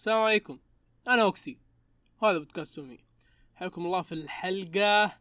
[0.00, 0.58] السلام عليكم.
[1.08, 1.58] أنا أوكسي.
[2.22, 2.98] وهذا بودكاست تومي
[3.54, 5.18] حياكم الله في الحلقة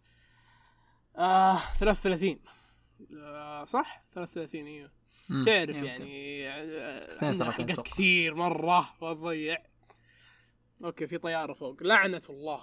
[1.18, 2.40] آه 33
[3.18, 4.90] آه صح؟ 33 إيوه.
[5.46, 5.86] تعرف يمكن.
[5.86, 7.82] يعني آه، عندنا حلقات.
[7.82, 9.58] كثير مرة وتضيع.
[10.84, 11.84] okay في طيارة فوق.
[11.84, 12.60] لعنة الله.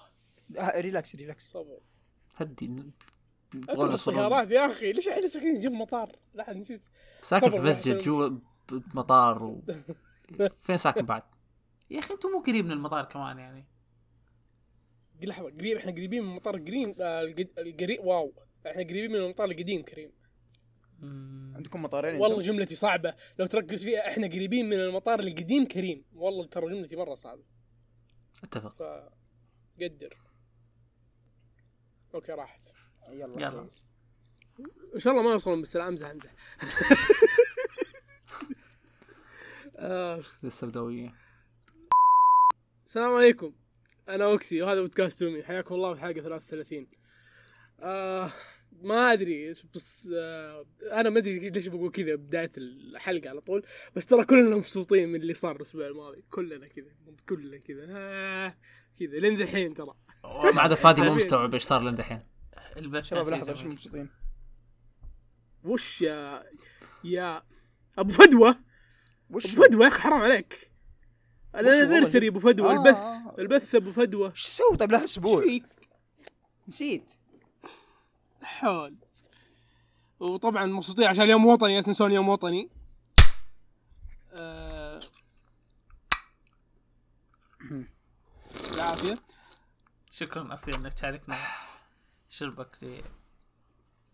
[0.59, 1.49] آه relax relax.
[1.49, 1.81] صبر.
[2.37, 2.93] هدي.
[3.55, 4.93] الطيارات يا أخي.
[4.93, 6.87] ليش إحنا ساكنين جنب مطار؟ لا نسيت.
[7.23, 8.31] ساكن في مسجد جوا
[8.73, 9.63] مطار و...
[10.65, 11.36] فين ساكن بعد؟
[11.91, 13.67] يا أخي أنتم مو قريب من المطار كمان يعني.
[15.23, 17.23] لحظة قريب إحنا قريبين من مطار قديم آه
[17.59, 18.33] القريب واو
[18.67, 20.13] إحنا قريبين من المطار القديم كريم.
[21.57, 26.05] عندكم مطارين والله؟ جملتي صعبة لو تركز فيها إحنا قريبين من المطار القديم كريم.
[26.15, 27.43] والله ترى جملتي مرة صعبة.
[28.45, 28.77] أتفق.
[28.77, 28.83] ف
[29.83, 30.17] قدر.
[32.15, 32.73] okay راحت.
[33.09, 33.69] يلا يلا.
[34.95, 36.33] إن شاء الله ما يوصلون بالسلام امزح امزح
[39.77, 41.15] آه، السوداوية
[42.87, 43.53] السلام عليكم.
[44.09, 45.43] أنا أوكسي وهذا بودكاست تومي.
[45.43, 46.87] حياكم الله في حلقة 33
[47.81, 48.33] آه
[48.83, 53.67] ما أدري بس آه أنا ما أدري ليش بقول كذا بداية الحلقة على طول.
[53.97, 56.25] بس ترى كلنا مبسوطين من اللي صار الأسبوع الماضي.
[56.31, 56.87] كلنا كذا
[57.29, 57.87] كلنا كذا.
[57.89, 58.57] آه
[59.01, 59.95] كذا لين ذحين ترى.
[60.55, 61.15] ما عدا فادي مو.
[61.17, 62.21] مستوعب إيش صار لين دحين
[62.77, 63.73] البث شباب لحظة جميل.
[63.73, 64.11] مبسوطين
[65.65, 66.45] وش يا
[67.05, 67.43] يا
[67.99, 68.57] أبو فدوة؟
[69.31, 70.76] وش؟ أبو فدوة يا أخي حرام عليك.
[71.61, 73.35] الانيفرساري أبو فدوة آه، البث آه.
[73.39, 74.31] البث أبو فدوة.
[74.31, 75.43] إيش سوي طيب له إيش أسبوع.
[75.43, 75.65] فيك؟
[76.69, 77.13] نسيت.
[78.43, 78.95] حول.
[80.21, 82.69] وطبعا مبسوطين عشان يوم وطني لا تنسون يوم وطني.
[84.33, 85.01] آه...
[88.75, 89.19] العافية.
[90.11, 91.37] شكرا أصيل إنك تشاركنا
[92.29, 93.03] شربك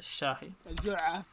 [0.03, 1.25] للشاحي الجعه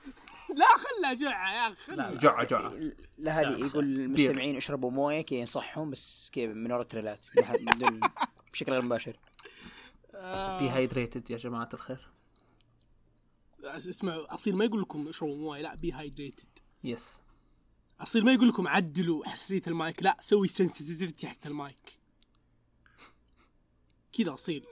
[0.56, 2.74] لا خلها جعه يا أخي لا خلها لا جوعة جوعة
[3.18, 7.26] لا هذه يقول المستمعين اشربوا موية كذا ينصحهم بس كذا من ورا التريلات.
[8.54, 9.20] بشكل غير مباشر.
[10.16, 10.60] آه...
[10.60, 12.10] بي هايدريتد يا جماعة الخير.
[13.64, 17.20] اسمعوا أصيل ما يقول لكم اشربوا موية لا بي هايدريتد يس
[18.00, 22.00] أصيل ما يقول لكم عدلوا حساسية المايك لا سوي sensitivity حق المايك.
[24.14, 24.66] كذا أصيل.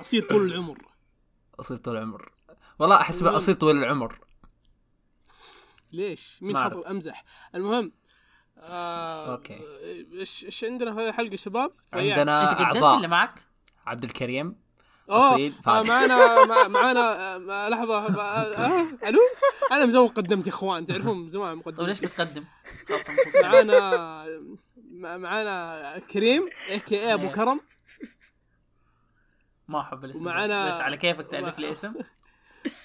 [0.00, 0.86] أصيل طول العمر.
[1.60, 2.37] اصير طول العمر.
[2.78, 3.22] والله أحس.
[3.22, 4.18] اصير طويل العمر
[5.92, 6.76] ليش؟ مين حط.
[6.86, 7.24] أمزح
[7.54, 7.92] المهم
[8.58, 9.60] آه okay.
[10.12, 13.46] إيش إيش عندنا في هذه الحلقة شباب؟ عندنا أنت قدمت أعضاء اللي معك
[13.86, 14.56] عبد الكريم
[15.10, 15.82] أوه أصيل، آه.
[15.82, 19.18] معانا مع- معانا آه لحظة آه آه ألو
[19.72, 22.44] أنا مزوق قدمت يا إخوان تعرفون من زمان طيب مقدم ليش بتقدم؟
[23.42, 23.80] معانا
[24.90, 27.32] مع- معانا كريم a.k.a أبو إيه.
[27.32, 27.60] كرم
[29.68, 31.94] ما أحب الاسم ومعنا- ليش على كيفك تالف لي اسم؟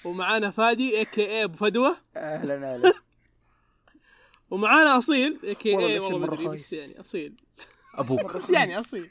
[0.04, 1.96] ومعانا فادي a.k.a أبو فدوة.
[2.16, 2.92] أهلا أهلا.
[4.50, 6.72] ومعانا أصيل a.k.a والله مرة مدري بس خايس.
[6.72, 7.36] يعني أصيل.
[7.94, 8.32] أبوك.
[8.34, 9.10] بس يعني أصيل.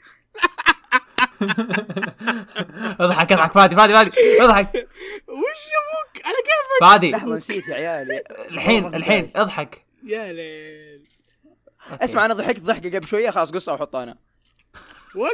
[3.00, 3.52] اضحك اضحك.
[3.52, 4.10] فادي فادي فادي.
[4.40, 4.88] اضحك.
[5.28, 7.10] وش أبوك؟ على كيفك؟ فادي.
[7.10, 8.22] لحظة نسيت يا عيال.
[8.30, 9.32] الحين الحين.
[9.36, 9.86] اضحك.
[10.04, 11.08] يا ليل.
[11.90, 14.16] اسمع أنا ضحكت ضحكة قبل شوية خلاص قصة واحطها أنا.
[15.14, 15.32] وات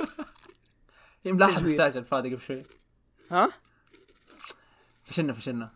[1.25, 1.71] ملاحظ.
[1.71, 2.63] استعجل فادي قبل شوي.
[3.31, 3.49] ها؟
[5.11, 5.73] فشلنا فشلنا.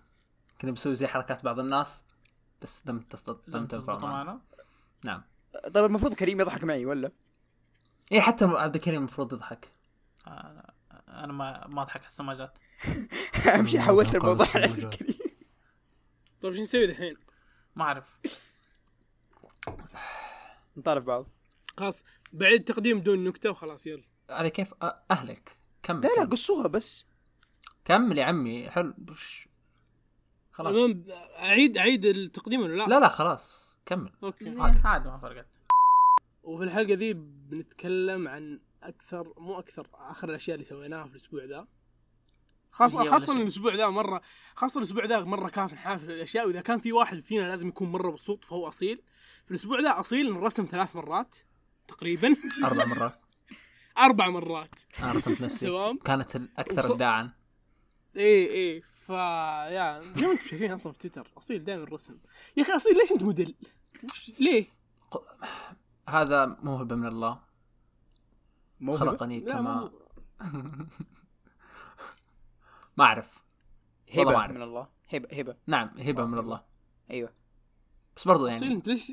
[0.60, 2.04] كنا بنسوي زي حركات بعض الناس
[2.62, 4.40] بس لم تصدق لم تنفع معنا؟
[5.04, 5.22] نعم.
[5.74, 7.10] طيب المفروض كريم يضحك معي ولا؟
[8.12, 9.68] إيه حتى عبد الكريم المفروض يضحك.
[10.26, 10.72] أنا
[11.08, 12.58] أنا ما ما أضحك حسه ما جات.
[13.54, 15.14] اهم شيء حولت الموضوع على شو كريم
[16.40, 17.16] طيب شو نسوي الحين؟
[17.76, 18.18] ما أعرف.
[20.76, 21.26] نطالب بعض.
[21.78, 24.04] خلاص بعيد تقديم دون نكتة وخلاص يلا.
[24.30, 25.56] على كيف؟ أ- أهلك.
[25.82, 26.24] كمل لا لا.
[26.30, 27.04] قصوها بس.
[27.84, 28.94] كمل يا عمي حلو.
[28.98, 29.48] بش.
[30.50, 30.74] خلاص.
[30.74, 31.04] المهم
[31.38, 33.64] أعيد أعيد التقديم ولا لا؟ لا لا خلاص.
[33.86, 34.12] كمل.
[34.24, 34.60] أوكي.
[34.60, 34.78] عادي.
[34.84, 35.46] عادي ما فرقت
[36.42, 41.66] وفي الحلقة ذي بنتكلم عن أكثر مو أكثر آخر الأشياء اللي سويناها في الأسبوع ذا.
[42.70, 43.42] خاصة خاصة.
[43.42, 44.20] الأسبوع ذا مرة
[44.54, 47.92] خاصة الأسبوع ذا مرة كان في حافل الاشياء وإذا كان في واحد فينا لازم يكون
[47.92, 49.02] مرة مبسوط فهو أصيل.
[49.44, 51.36] في الأسبوع ذا أصيل انرسم ثلاث مرات
[51.88, 52.36] تقريبا.
[52.64, 53.20] أربع مرات.
[54.06, 54.80] أربع مرات.
[54.98, 55.66] أنا رسمت نفسي.
[55.66, 55.98] تمام.
[55.98, 57.30] كانت الأكثر وص- ابداعا.
[58.16, 58.80] إيه إيه.
[58.80, 62.18] ف يا زي ما أنتم شايفين أصلا في تويتر أصيل دائما رسم.
[62.56, 63.54] يا أخي أصيل ليش أنت موديل؟
[64.40, 64.66] ليه؟
[66.08, 67.40] هذا موهبة من الله.
[68.80, 69.90] موهبة؟ خلقني لا كما
[72.96, 73.38] ما أعرف.
[74.16, 74.52] ما هبه أعرف.
[74.52, 74.88] من الله.
[75.12, 76.64] هبه هبه نعم هبه من الله.
[77.10, 77.32] أيوه.
[78.16, 79.12] بس برضو أصيل يعني أنت ليش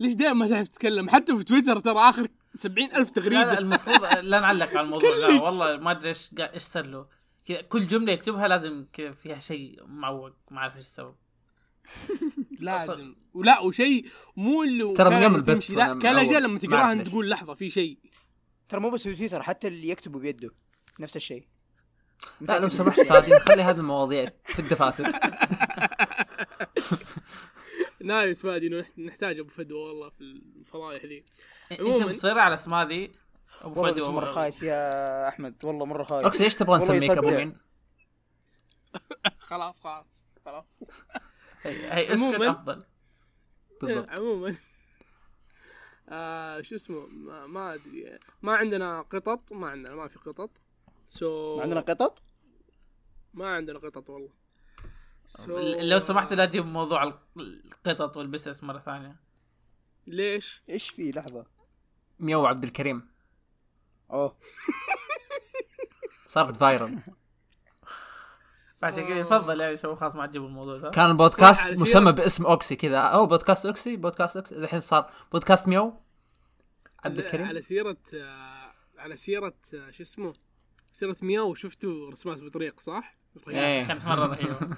[0.00, 3.58] ليش دائما ما تعرف تتكلم؟ حتى في تويتر ترى آخر سبعين ألف لا لا تغريدة.
[3.58, 5.16] المفروض لا نعلق على الموضوع.
[5.16, 5.42] لا.
[5.44, 7.19] والله ما أدري إيش إيش صار له.
[7.56, 11.14] كل جملة يكتبها لازم كذا فيها شيء معوق ما أعرف إيش السبب.
[12.60, 13.14] لازم.
[13.34, 14.06] ولا وشيء
[14.36, 16.32] مو اللي ترى من يوم يمشي، لا معود.
[16.32, 17.08] لما ما تقراها انت.
[17.08, 17.98] تقول لحظة في شيء.
[18.68, 20.50] ترى مو بس في تويتر حتى اللي يكتبوا بيده
[21.00, 21.44] نفس الشيء.
[22.40, 25.12] لا لو سمحت فادي نخلي هذه المواضيع في الدفاتر.
[28.04, 31.24] nice فادي نحتاج أبو فدوى والله في الفضايح ذي.
[31.72, 33.12] إنت مصر على أسماء ذي؟
[33.60, 36.24] أبو والله فدوى الاسم مرة خايس يا أحمد والله مرة خايس.
[36.24, 37.30] اوكسي إيش تبغى والله نسميك أبو.
[37.30, 37.56] مين؟
[39.50, 40.82] خلاص خلاص خلاص.
[41.62, 42.50] هي هي اسكت عموماً.
[42.50, 42.84] أفضل؟
[43.82, 44.08] بالضبط.
[44.10, 44.56] عموما.
[46.08, 48.18] آه شو اسمه؟ ما, ما أدري.
[48.42, 50.50] ما عندنا قطط ما عندنا ما في قطط.
[51.06, 52.22] so ما عندنا قطط؟
[53.34, 54.32] ما عندنا قطط والله.
[55.26, 59.16] so لو سمحت لا تجيب موضوع القطط والبسس مرة ثانية.
[60.06, 61.46] ليش؟ إيش في؟ لحظة.
[62.20, 63.10] ميو عبد الكريم.
[64.12, 64.36] أوه.
[66.26, 66.98] صارت viral
[68.78, 70.90] فعشان كذا يفضل يعني شو خلاص ما تجيبوا الموضوع ذا.
[70.90, 72.98] كان البودكاست مسمى باسم أوكسي كذا.
[72.98, 74.54] أو بودكاست أوكسي بودكاست أوكسي.
[74.54, 76.00] الحين صار بودكاست ميو
[77.04, 77.46] عبد الكريم.
[77.46, 80.34] على سيرة آه على سيرة آه شو اسمه؟
[80.92, 83.16] سيرة مياو شفتوا رسمات بطريق صح؟
[83.48, 83.84] إيه.
[83.84, 84.76] كانت مره رهيبه مرة رهيبة.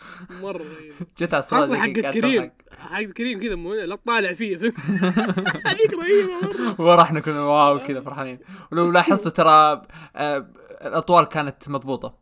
[1.18, 2.52] جت على الصورة خاصة ذيك حقت كريم.
[2.78, 4.74] حقت كريم كذا مو- لا تطالع فيه فهمت؟
[5.66, 6.80] هذيك رهيبة مرة.
[6.80, 8.38] ورا إحنا كنا واو كذا فرحانين.
[8.72, 9.82] ولو لاحظتوا ترى
[10.16, 10.50] آه،
[10.82, 12.18] الأطوال كانت مضبوطة.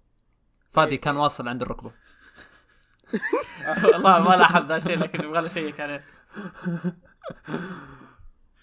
[0.73, 1.91] فادي كان واصل عند الركبة.
[3.85, 6.05] والله ما لاحظ ذا الشيء لكن يبغى له اشيك عليه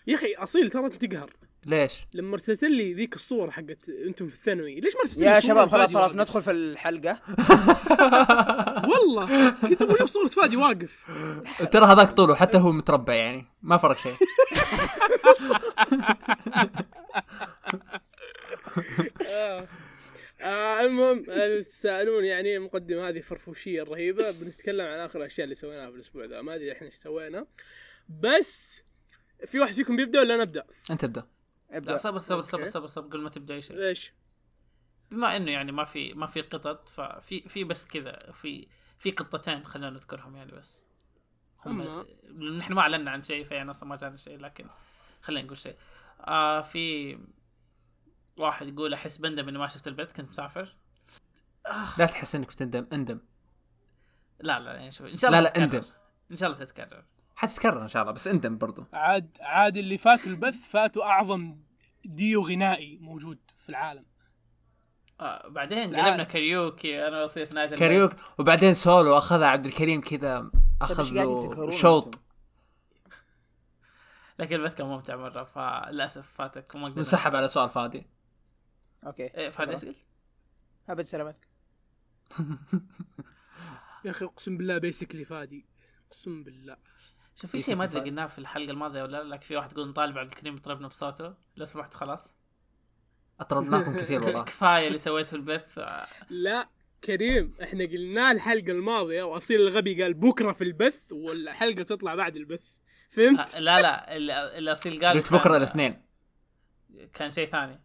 [0.07, 1.29] يا أخي أصيل ترى انت تقهر
[1.65, 5.39] ليش؟ لما ارسلت لي ذيك الصور حقت أنتم في الثانوي ليش ما ارسلت لي يا
[5.39, 7.19] شباب خلاص خلاص؟ ندخل في الحلقة
[8.91, 11.05] والله كنت أبغى أشوف صورة فادي واقف
[11.71, 14.13] ترى هذاك طوله حتى هو متربع يعني ما فرق شيء
[19.27, 19.67] آه.
[20.81, 21.23] المهم
[21.59, 26.41] تسألون يعني المقدمه هذه فرفوشية الرهيبه بنتكلم عن آخر الاشياء اللي سويناها في الأسبوع ذا
[26.41, 27.47] ما أدري إحنا إيش سوينا
[28.09, 28.83] بس
[29.45, 31.27] في واحد فيكم بيبدأ ولا نبدا؟ أنت ابدأ
[31.71, 32.63] ابدأ صبر صبر صبر.
[32.63, 34.13] صبر صبر قبل ما تبدأ أي شيء إيش؟
[35.11, 38.67] بما إنه يعني ما في ما في قطط ففي في بس كذا في
[38.97, 40.83] في قطتين خلينا نذكرهم يعني بس
[41.65, 42.05] هم.
[42.57, 44.67] نحن ما أعلنا عن شيء فيعني أصلا ما جانا شيء لكن
[45.21, 45.75] خلينا نقول شيء
[46.19, 47.17] آه في
[48.37, 50.75] واحد يقول أحس بندم إني ما شفت البث كنت مسافر
[51.97, 53.19] لا تحس إنك بتندم اندم
[54.39, 55.63] لا لا يعني شوف إن شاء الله لا، لا، تتكرر.
[55.65, 55.89] اندم.
[56.31, 57.05] إن شاء الله تتكرر
[57.35, 58.85] حتتكرر إن شاء الله بس إندم برضو.
[58.93, 61.57] عاد عاد اللي فاتوا البث فاتوا أعظم
[62.05, 64.05] ديو غنائي موجود في العالم.
[65.19, 65.95] آه بعدين.
[65.95, 67.79] قلبنا كاريوكي أنا وصيف نهايه البث.
[67.79, 70.51] كاريوك وبعدين سولو أخذها عبد الكريم كذا
[70.81, 72.19] أخذ إيش قاعدين له شوط؟
[74.39, 76.97] لكن البث كان ممتع مرة فللأسف فاتك وما قدرنا.
[76.97, 78.07] ونسحب على سؤال فادي.
[79.05, 79.23] okay.
[79.23, 79.95] إيه إيش قلت؟
[80.89, 81.47] أبد سلامتك.
[84.05, 85.65] يا أخي أقسم بالله basically فادي.
[86.07, 86.77] أقسم بالله.
[87.35, 87.99] شوف في شيء ما أدري.
[87.99, 91.33] قلناه في الحلقة الماضية ولا لا لكن في واحد يقول نطالب عبد الكريم يطربنا بصوته.
[91.57, 92.35] لو سمحت خلاص.
[93.39, 94.43] أطردناكم كثير والله.
[94.43, 95.79] كفاية اللي سويته في البث.
[96.29, 96.67] لا
[97.03, 102.75] كريم إحنا قلناه الحلقة الماضية وأصيل الغبي قال بكرة في البث والحلقة تطلع بعد البث.
[103.09, 106.01] فهمت؟ آه، لا لا اللي اللي أصيل قال قلت بكرة الاثنين.
[107.13, 107.81] كان شيء ثاني.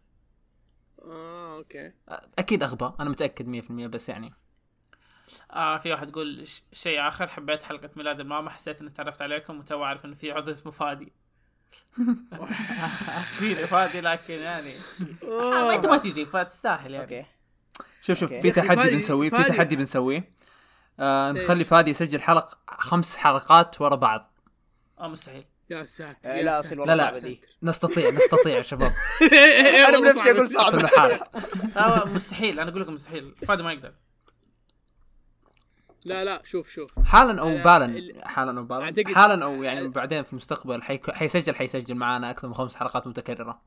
[1.01, 1.91] آه أوكي.
[2.39, 4.31] أكيد أغبى أنا متأكد 100% بس يعني
[5.51, 9.59] آه في واحد يقول ش- شيء آخر حبيت حلقة ميلاد الماما حسيت إني تعرفت عليكم
[9.59, 11.11] وتو أعرف إنه في عضو اسمه فادي.
[13.21, 14.71] اسفين يا فادي لكن يعني
[15.23, 17.17] آه، ما أنت ما تجي فتستاهل يعني.
[17.19, 17.27] okay.
[18.01, 18.41] شوف شوف okay.
[18.41, 20.33] في تحدي فادي- بنسويه في تحدي بنسويه.
[20.99, 24.33] آه نخلي؟ فادي يسجل حلق خمس حلقات ورا بعض.
[24.99, 25.45] آه مستحيل.
[25.69, 26.85] يا ساتر آه، يا لا ساتر.
[26.85, 27.11] لا لا
[27.63, 28.91] نستطيع نستطيع يا شباب.
[29.87, 30.85] أنا بنفسي أقول
[31.75, 33.35] لا مستحيل أنا أقول لكم مستحيل.
[33.47, 33.93] فادي ما يقدر.
[36.05, 40.23] لا لا شوف شوف حالا أو ال- بالا حالا أو بالا حالا أو يعني بعدين
[40.23, 41.11] في المستقبل حيك...
[41.11, 43.61] حيسجل حيسجل معانا أكثر من خمس حلقات متكررة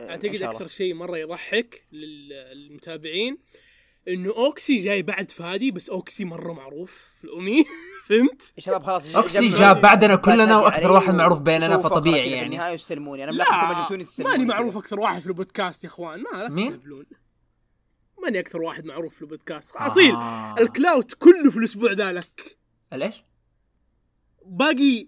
[0.00, 0.42] إن اعتقد.
[0.42, 3.38] أكثر شيء مرة يضحك لل- للمتابعين
[4.08, 7.64] إنه أوكسي جاي بعد فادي بس أوكسي مرة معروف في الأنمي
[8.08, 12.36] فهمت؟ يا شباب خلاص أوكسي جا بعدنا كلنا وأكثر واحد معروف بيننا فطبيعي كذا في
[12.36, 13.32] يعني النهاية يستلموني أنا
[14.04, 14.44] تستلموني ماني.
[14.48, 17.06] معروف أكثر واحد في البودكاست يا إخوان ما لا؟ تستهبلون
[18.22, 20.54] ماني أكثر واحد معروف في البودكاست؟ أصيل آه.
[20.60, 22.58] ال clout كله في الأسبوع ذا لك
[22.92, 23.24] ليش؟
[24.46, 25.06] باقي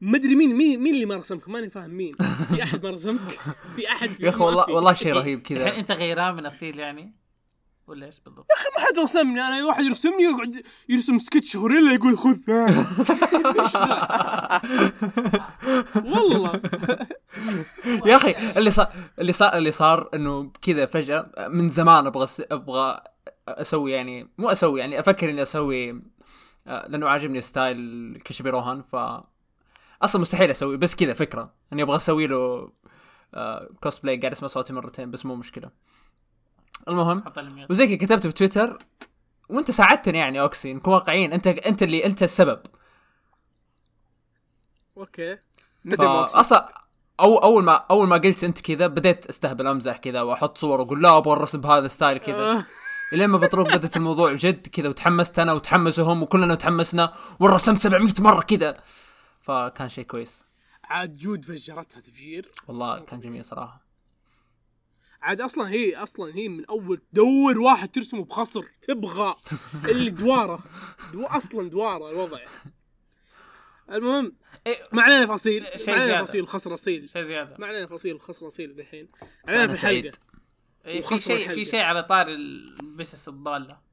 [0.00, 2.12] ما أدري مين مين مين اللي ما رسمك ماني فاهم مين.
[2.54, 3.30] في أحد ما رسمك
[3.76, 4.70] في أحد في يا أخي ما والله.
[4.70, 5.76] والله شيء رهيب الحين كذا.
[5.78, 7.14] أنت غيران من أصيل يعني؟
[7.86, 8.46] ولا إيش بالضبط؟
[8.78, 12.36] ما حد رسمني أنا واحد يرسمني يقعد يرسم سكتش غوريلا يقول خذ
[15.94, 16.60] والله.
[18.06, 23.00] يا أخي اللي صار اللي صار اللي صار إنه كذا فجأة من زمان أبغى أبغى
[23.48, 26.02] أسوي يعني مو أسوي يعني أفكر إني أسوي
[26.66, 28.96] آه، لأنه عاجبني style كيشيبي روهان ف
[30.02, 31.54] أصلا مستحيل أسوي بس كذا فكرة.
[31.72, 32.72] إني أبغى أسوي له
[33.34, 35.70] آه كوسبلاي قاعد أسمع صوتي مرتين بس مو مشكلة.
[36.88, 37.24] المهم.
[37.70, 38.78] وزي كذا كتبت في تويتر
[39.48, 42.60] وانت ساعدتني يعني أوكسي نكون واقعيين انت انت اللي انت السبب.
[44.96, 45.38] okay.
[45.84, 46.36] ندم أوكسي.
[46.36, 46.68] أصلا
[47.20, 51.02] أو أول ما أول ما قلت أنت كذا بديت أستهبل أمزح كذا وأحط صور وأقول
[51.02, 52.36] لا أبغى الرسم بهذا ال style كذا.
[52.36, 52.64] آه.
[53.12, 58.14] إلين ما بطروق بدت الموضوع جد كذا وتحمست أنا وتحمسوا هم وكلنا تحمسنا ورسمت 700
[58.18, 58.76] مرة كذا.
[59.40, 60.44] فكان شيء كويس.
[60.84, 62.50] عاد جود فجرتها تفجير.
[62.68, 63.85] والله كان جميل صراحة.
[65.22, 69.36] عاد أصلا هي أصلا هي من أول تدور واحد ترسمه بخصر تبغى
[69.88, 70.58] اللي دواره
[71.12, 72.38] دو أصلا دواره الوضع
[73.90, 76.24] المهم إيه، ما علينا فصيل ما علينا.
[76.24, 79.08] فصيل خسر أصيل شيء زيادة ما علينا فصيل خسر أصيل دحين
[79.48, 80.06] علينا في سعيد.
[80.06, 80.20] الحلقة
[80.86, 81.48] إيه، في شيء.
[81.48, 83.86] في شيء على طار البسس الضالة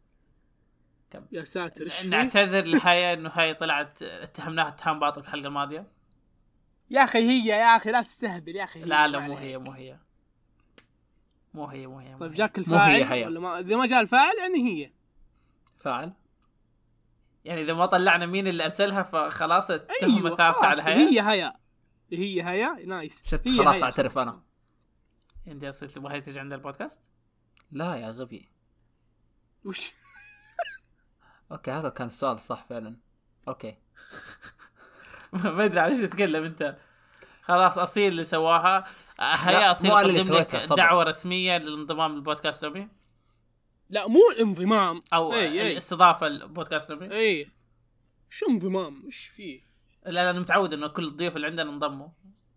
[1.31, 5.87] يا ساتر إيش؟ نعتذر لهاي إنه هاي طلعت اتهمناها اتهام باطل في الحلقة الماضية
[6.89, 8.85] يا أخي هي يا أخي لا تستهبل يا أخي هي.
[8.85, 9.37] لا لا مو.
[9.37, 9.99] هي مو هي
[11.53, 12.37] مو هي مو هي مو طيب هي.
[12.37, 13.25] جاك مو الفاعل.
[13.25, 14.91] ولا ما إذا ما جاء الفاعل يعني هي.
[15.79, 16.13] فاعل؟
[17.45, 21.53] يعني إذا ما طلعنا مين اللي أرسلها فخلاص التهمه أيوه ثابته على هاي هي هيا.
[22.11, 23.23] هي هيا nice.
[23.25, 24.17] shit هي خلاص هيا، أعترف.
[24.17, 24.43] أنا.
[25.47, 27.01] أنت أصلا تبغى هي تجي عند البودكاست؟
[27.71, 28.49] لا يا غبي.
[29.65, 29.93] وش؟
[31.51, 32.97] okay هذا كان السؤال صح فعلا.
[33.47, 33.77] okay.
[35.33, 36.77] ما أدري على إيش تتكلم أنت.
[37.41, 38.85] خلاص أصيل اللي سواها.
[39.31, 40.55] هيا قدم لك.
[40.77, 42.87] دعوة رسمية للانضمام للبودكاست نوبي
[43.89, 45.71] لا مو الانضمام أو إي إي.
[45.71, 47.51] الاستضافة للبودكاست نوبي إي.
[48.29, 49.61] شو انضمام؟ إيش فيه
[50.05, 52.07] لا أنا متعود إنه كل الضيوف اللي عندنا انضموا.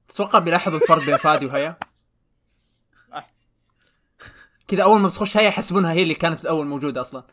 [0.09, 1.79] تتوقع بيلاحظوا الفرق بين فادي وهيا؟
[3.13, 3.25] أه.
[4.69, 7.25] كذا أول ما بتخش هيا يحسبونها هي اللي كانت أول موجودة أصلا.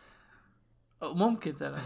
[1.01, 1.81] ممكن ترى.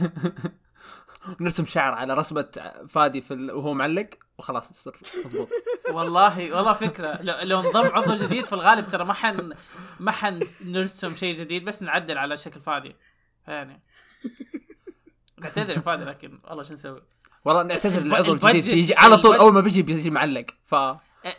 [1.39, 3.51] نرسم شعر على رسمه فادي في ال...
[3.51, 4.09] وهو معلق.
[4.37, 4.93] وخلاص تصير
[5.25, 5.49] مضبوط.
[5.93, 7.21] والله والله فكرة.
[7.21, 9.53] لو, لو انضم عضو جديد في الغالب ترى ما حن
[9.99, 12.95] ما حن نرسم شيء جديد بس نعدل على شكل فادي
[13.47, 13.81] يعني.
[15.39, 17.01] نعتذر فادي لكن والله شو نسوي؟
[17.45, 20.45] والله نعتذر للعضو البادجت- الجديد بيجي على طول أول ما بيجي بيجي معلق.
[20.65, 20.75] ف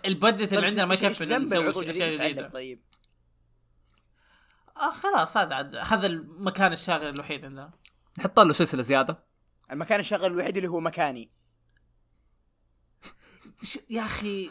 [0.07, 2.81] البادجت اللي عندنا ما يكفي نسوي العضو أشياء الجديد جديده طيب.
[4.77, 5.75] آه خلاص هذا عاد.
[5.75, 7.71] هذا المكان الشاغل الوحيد عندنا.
[8.19, 9.19] نحط له سلسلة زيادة.
[9.73, 11.31] المكان الشغل الوحيد اللي هو مكاني.
[13.63, 14.51] ش- يا أخي.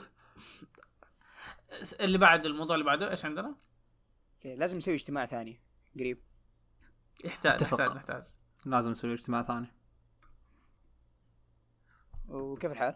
[2.00, 3.56] اللي بعد الموضوع اللي بعده إيش عندنا؟
[4.36, 5.60] okay لازم نسوي اجتماع ثاني
[5.96, 6.22] قريب.
[7.26, 7.82] يحتاج اتفق.
[7.82, 8.24] نحتاج نحتاج
[8.66, 9.68] لازم نسوي اجتماع ثاني.
[12.28, 12.96] وكيف الحال؟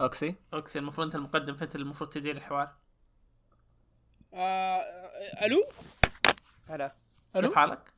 [0.00, 0.34] أوكسي.
[0.54, 2.76] أوكسي المفروض أنت المقدم فانت المفروض تدير الحوار.
[4.34, 4.80] آه
[5.46, 5.64] ألو؟
[6.68, 6.96] هلا.
[7.36, 7.92] ألو؟ كيف حالك؟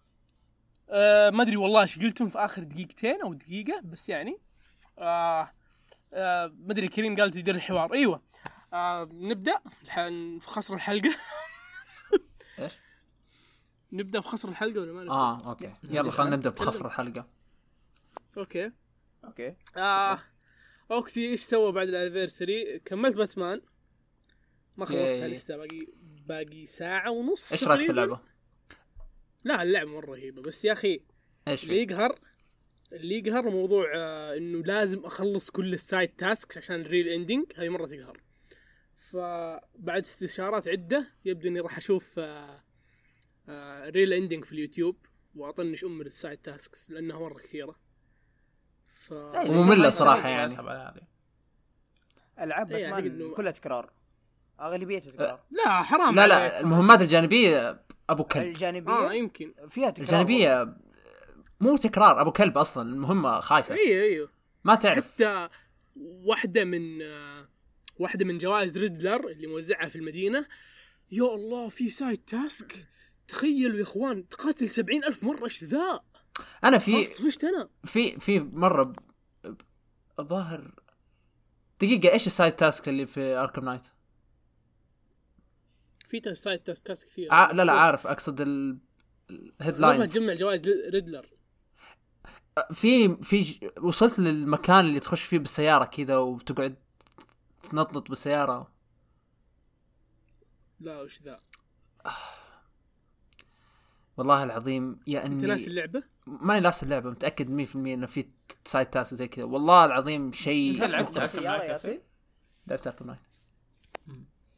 [0.90, 4.38] آه ما أدري والله إيش قلتم في آخر دقيقتين أو دقيقة بس يعني.
[4.98, 5.50] آه
[6.12, 8.22] آه ما ادري كريم قال تدير الحوار أيوه
[8.72, 9.60] آه نبدأ
[10.40, 11.14] في خصر الحلقة
[12.58, 12.72] إيش؟
[13.92, 17.26] نبدأ بخصر الحلقة ولا ما نبدأ؟ آه okay يلا خلينا نبدأ بخصر الحلقة
[18.38, 18.72] okay
[19.24, 20.18] okay آه
[20.90, 23.60] أوكسي إيش سوى بعد ال anniversary؟ كملت باتمان
[24.76, 25.28] ما خلصتها.
[25.28, 25.86] لسه باقي
[26.26, 27.90] باقي ساعة ونص إيش رأيك في.
[27.90, 28.20] اللعبة؟
[29.44, 31.00] لا اللعبة مرة رهيبة بس يا أخي
[31.48, 32.18] إيش اللي؟ يقهر
[32.92, 37.44] اللي يقهر موضوع آه إنه لازم أخلص كل ال side tasks عشان ال real ending
[37.56, 38.20] هاي مرة تقهر.
[38.94, 42.62] فبعد استشارات عدة يبدو إني راح أشوف آه
[43.48, 44.96] آه real ending في اليوتيوب
[45.34, 47.76] وأطنش أم ال side tasks لأنها مرة كثيرة.
[48.86, 50.54] ف ما صراحة يصير يعني.
[50.54, 51.00] هذه.
[52.40, 53.92] ألعاب إيه، باتمان إنه- كلها تكرار.
[54.60, 55.42] أغلبيتها تكرار.
[55.50, 56.26] لا حرام لا.
[56.26, 58.42] لا المهمات الجانبية أبو كلب.
[58.42, 59.54] الجانبية؟ آه يمكن.
[59.68, 60.76] فيها تكرار الجانبية
[61.62, 63.74] مو تكرار أبو كلب أصلا المهمة خايسة.
[63.74, 64.28] أيوه أيوه
[64.64, 65.12] ما تعرف.
[65.12, 65.48] حتى
[65.96, 67.48] واحدة من آه،
[67.98, 70.46] واحدة من جوائز ريدلر اللي موزعها في المدينة
[71.12, 72.88] يا الله في side task.
[73.28, 76.00] تخيلوا يا إخوان تقاتل سبعين ألف مرة إيش ذا؟
[76.64, 77.68] أنا في طفشت أنا.
[77.84, 78.92] في في مرة
[80.18, 80.74] الظاهر
[81.80, 83.86] دقيقة إيش ال side task اللي في Arkham Knight؟
[86.08, 87.52] في side task ات كثير ع...
[87.52, 88.78] لا لا عارف أقصد ال
[89.30, 91.41] ال headlines تجمع جوائز ريدلر.
[92.72, 96.76] في في ج- وصلت للمكان اللي تخش فيه بالسيارة كذا وتقعد
[97.70, 98.72] تنطنط بالسيارة.
[100.80, 101.40] لا وش ذا؟
[104.16, 108.24] والله العظيم يا أنت أني ناس اللعبة؟ ماني لاس اللعبة متأكد 100% إنه في
[108.64, 109.44] سايد تاسك زي كذا.
[109.44, 112.02] والله العظيم شيء أنت لعبت سيارة نايت
[112.66, 113.20] لعبت اركم نايت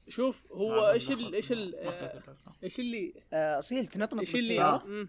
[0.09, 1.75] شوف هو آه، إيش إيش آه،.
[2.63, 5.09] إيش اللي آه، اصيل تنطنط إيش اللي.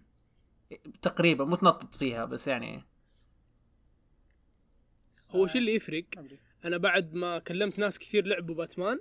[1.01, 2.83] تقريبا متنطط فيها بس يعني
[5.29, 6.05] هو إيش اللي يفرق
[6.65, 8.99] أنا بعد ما كلمت ناس كثير لعبوا باتمان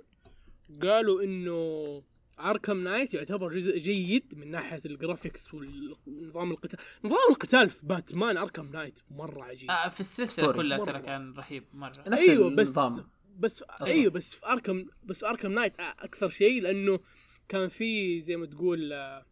[0.81, 2.03] قالوا إنه
[2.39, 8.37] Arkham Knight يعتبر جزء جيد من ناحية ال graphics ونظام القتال نظام القتال في باتمان
[8.37, 10.51] Arkham Knight مرة عجيب آه في السلسلة.
[10.53, 10.85] كلها.
[10.85, 13.09] ترى كان رهيب مرة أيوه بس النظام.
[13.37, 16.99] بس أيوه بس في Arkham بس في Arkham Knight أكثر شيء لأنه
[17.47, 19.25] كان في زي ما تقول آه،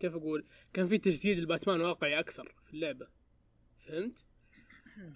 [0.00, 3.06] كيف أقول؟ كان في تجسيد الباتمان واقعي أكثر في اللعبة.
[3.76, 4.24] فهمت؟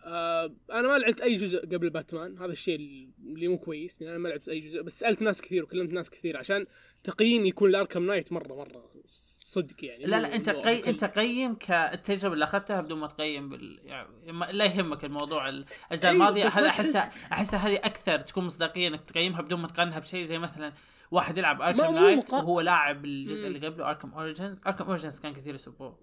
[0.05, 2.77] آه أنا ما لعبت أي جزء قبل باتمان هذا الشيء
[3.19, 6.11] اللي مو كويس لأن أنا ما لعبت أي جزء بس سألت ناس كثير وكلمت ناس
[6.11, 6.67] كثير عشان
[7.05, 10.05] تقييمي يكون لأركم نايت مرة مرة صدق يعني.
[10.05, 10.89] لا لا أنت قي...
[10.91, 13.81] أنت قيم كالتجربه اللي أخذتها بدون ما تقيم بال...
[13.85, 14.09] يعني
[14.53, 16.47] لا يهمك الموضوع الأجزاء أيوة، الماضية.
[16.47, 20.73] احسها أحسها هذه أكثر تكون مصداقية إنك تقيمها بدون ما تقارنها بشيء زي مثلا
[21.11, 23.47] واحد يلعب Arkham Knight مقا- وهو لاعب الجزء.
[23.47, 25.99] اللي قبله Arkham Origins Arkham Origins كان كثير يسبوه.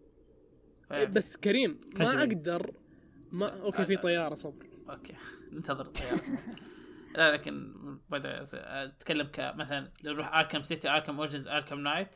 [0.91, 2.17] إيه، بس كريم ما جميل.
[2.19, 2.71] أقدر
[3.31, 4.67] ما okay في طيارة صبر.
[4.89, 5.13] okay.
[5.53, 6.21] انتظر الطياره
[7.15, 7.73] لا لكن
[8.09, 12.15] بدا أتكلم كمثلا لو نروح Arkham City Arkham Origins Arkham Knight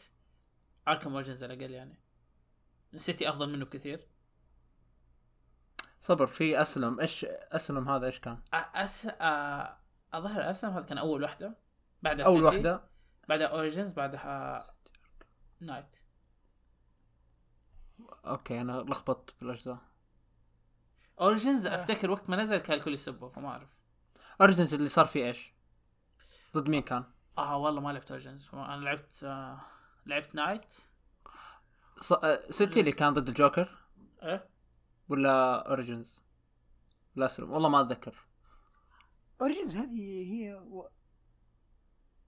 [0.87, 1.99] Arkham Origins على الأقل يعني.
[2.93, 4.07] ال City أفضل منه بكثير.
[6.01, 6.99] صبر في Asylum.
[6.99, 9.07] إيش Asylum هذا؟ إيش كان؟ أس...
[9.21, 9.77] آه...
[10.15, 11.57] الظاهر Asylum هذا كان أول واحدة
[12.01, 12.83] بعدها أول City، واحدة.
[13.29, 14.63] بعدها Origins بعدها
[15.59, 15.95] Knight
[18.25, 19.77] okay أنا لخبطت بالأجزاء.
[21.21, 23.69] Origins أفتكر وقت ما نزل كان الكل يسبه فما أعرف.
[24.41, 25.53] Origins اللي صار فيه إيش؟
[26.53, 27.03] ضد مين كان؟
[27.37, 29.61] آه والله ما لعبت Origins أنا لعبت آه...
[30.05, 30.73] لعبت Knight
[31.97, 32.13] ص...
[32.13, 33.77] آه، City اللي كان ضد الجوكر
[34.23, 34.49] إيه؟
[35.09, 36.21] ولا Origins؟
[37.15, 38.25] لا Asylum والله ما أتذكر.
[39.41, 40.89] Origins هذه هي و...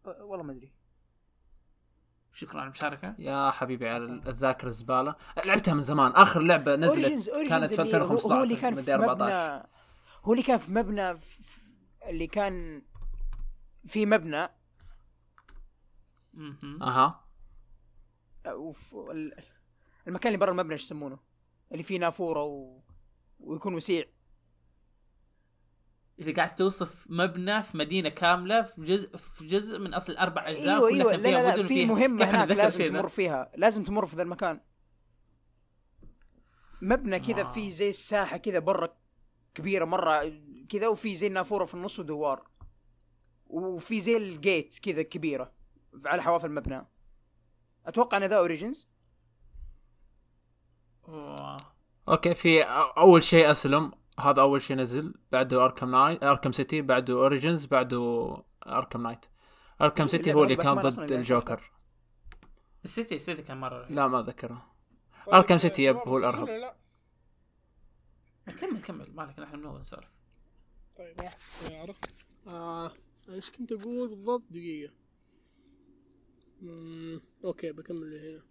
[0.05, 0.72] والله ما أدري.
[2.33, 3.15] شكرا على المشاركة.
[3.19, 5.15] يا حبيبي على الذاكرة الزبالة.
[5.45, 6.12] لعبتها من زمان.
[6.12, 8.93] آخر لعبة نزلت Origins Origins كانت في اللي هو- 2015 هو اللي كان في مدري
[8.95, 9.69] 14 مبنى
[10.24, 11.62] هو اللي كان في مبنى في...
[12.10, 12.81] اللي كان
[13.86, 14.50] في مبنى.
[16.81, 17.25] أها.
[18.48, 18.95] وف...
[18.95, 19.44] ال-
[20.07, 21.20] المكان اللي برا المبنى إيش يسمونه؟
[21.72, 22.79] اللي فيه نافورة و...
[23.39, 24.05] ويكون وسيع.
[26.20, 30.88] إذا قاعد توصف مبنى في مدينة كاملة في جزء في جزء من أصل أربع أجزاء
[30.88, 31.16] أيوه أيوه.
[31.16, 33.52] لا فيها لا, لا في مهمه هناك لازم؟ تمر فيها.
[33.56, 34.62] لازم تمر في ذا المكان.
[36.82, 37.54] مبنى كذا آه.
[37.54, 38.98] في زي الساحة كذا برا
[39.56, 42.48] كبيرة مرة كذا وفي زي النافورة في النص ودوار.
[43.48, 45.54] وفي زي الجيت كذا كبيرة
[46.06, 46.88] على حواف المبنى.
[47.86, 48.90] أتوقع إن ذا Origins.
[52.07, 52.64] okay في
[52.98, 53.92] أول شيء Asylum.
[54.20, 59.25] هذا أول شيء نزل بعده Arkham Knight Arkham City بعده Origins بعده Arkham Knight
[59.81, 61.72] Arkham City هو اللي كان ضد الجوكر.
[62.86, 63.92] ال City ال City كان مرة رهيب.
[63.92, 64.74] لا ما اتذكره
[65.26, 66.48] طيب، Arkham يا City yep هو الأرهب.
[66.48, 66.76] لا، لا.
[68.54, 69.16] كمل كمل.
[69.16, 70.12] مالك نحن من اول نسولف.
[70.98, 71.36] طيب راح
[71.68, 71.96] طيارة
[72.48, 72.92] آه
[73.30, 74.94] إيش كنت أقول بالضبط؟ دقيقة.
[76.62, 77.22] مم.
[77.44, 78.44] okay بكمل هنا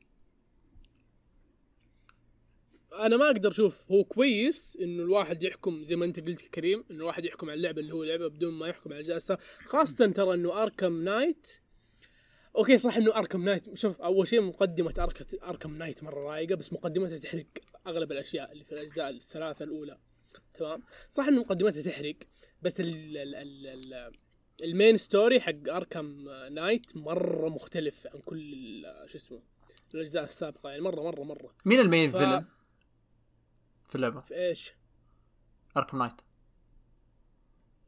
[3.01, 6.99] أنا ما أقدر أشوف هو كويس إنه الواحد يحكم زي ما أنت قلت كريم إنه
[7.01, 10.35] الواحد يحكم على اللعبة اللي هو لعبه بدون ما يحكم على الاجزاء السابقة خاصة ترى
[10.35, 11.47] إنه Arkham Knight
[12.57, 15.27] okay صح إنه Arkham Knight شوف أول شيء مقدمة أرك...
[15.43, 17.47] Arkham Knight مرة رايقه بس مقدمتها تحرق
[17.87, 19.99] أغلب الأشياء اللي في الأجزاء الثلاثة الأولى.
[20.59, 22.15] تمام؟ صح إنه مقدمتها تحرق
[22.63, 24.13] بس ال ال ال ال
[24.63, 29.43] ال main story حق Arkham Knight مرة مختلف عن كل شو اسمه
[29.95, 31.55] الأجزاء السابقة يعني مرة مرة مرة.
[31.65, 32.45] مين ال main ف- villain؟
[33.93, 34.73] في اللعبة في إيش؟
[35.77, 36.21] اركم نايت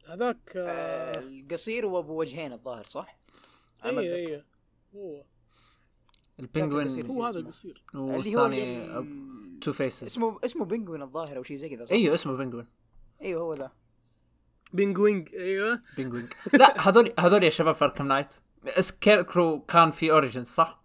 [0.09, 3.19] هذاك آه آه القصير وابو وجهين الظاهر صح؟
[3.85, 4.15] اي.
[4.15, 4.43] اي
[4.95, 5.23] هو
[6.39, 7.47] ال Penguin هو هذا اسمه.
[7.47, 11.85] قصير اللي هو والثاني اللي- Two Faces اسمه اسمه Penguin الظاهر أو شيء زي كذا
[11.85, 12.67] صح؟ أيوه اسمه Penguin
[13.21, 13.71] إيوه هو ذا
[14.73, 18.33] Penguin إيوه Penguin لا هذول هذول يا شباب في Arkham Knight
[18.79, 20.83] Scarecrow كان في Origins صح؟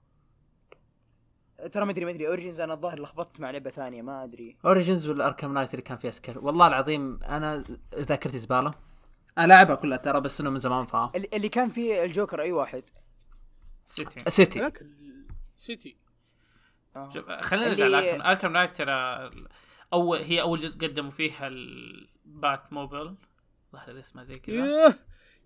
[1.72, 2.26] ترى ما ادري ما ادري.
[2.28, 4.56] Origins أنا الظاهر لخبطت مع لعبة ثانية ما أدري.
[4.64, 8.70] Origins ولا Arkham Knight اللي كان فيها Scarecrow والله العظيم أنا ذاكرتي زبالة.
[9.38, 11.10] أنا لاعبها كلها ترى بس إنه من زمان فاهم.
[11.14, 12.82] اللي اللي كان فيه الجوكر أي واحد؟
[13.84, 14.30] City
[15.56, 15.96] City
[16.96, 17.10] آه.
[17.14, 19.30] شوف خلينا اللي- نرجع ل Arkham Arkham Knight ترى
[19.92, 23.14] اول هي أول جزء قدموا فيها ال Batmobile
[23.72, 24.94] ظهر اسمه زي كذا.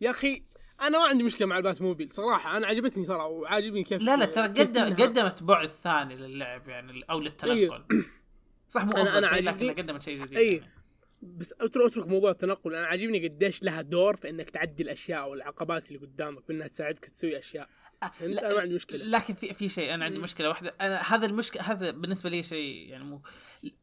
[0.00, 0.42] يا أخي
[0.83, 4.25] أنا ما عندي مشكلة مع ال Batmobile صراحة أنا عجبتني ترى وعاجبني كيف لا لا
[4.25, 7.85] ترى قدم قدمت بعد ثاني للعب يعني أو للتنقل.
[8.71, 10.53] صح مو أنا شيء عاجبني- قدمت شيء جديد أي.
[10.57, 10.71] يعني.
[11.23, 15.89] بس اترك أترك موضوع التنقل أنا عاجبني قديش لها دور في إنك تعدي الأشياء والعقبات
[15.89, 17.69] اللي قدامك بانها تساعدك تسوي أشياء.
[18.13, 18.99] فهمت؟ لا- أنا ما عندي مشكلة.
[19.05, 20.75] لكن في في شيء أنا عندي مشكلة واحدة.
[20.81, 23.23] أنا هذا المشكلة هذا بالنسبة لي شيء يعني مو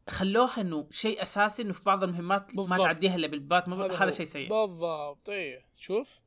[0.10, 2.82] خلوها إنه شيء أساسي إنه في بعض المهمات ما بالضبط.
[2.82, 4.12] تعديها إلا بالبات هذا هو.
[4.12, 4.50] شيء سيء.
[4.50, 5.60] بالضبط إيه.
[5.80, 6.20] شوف.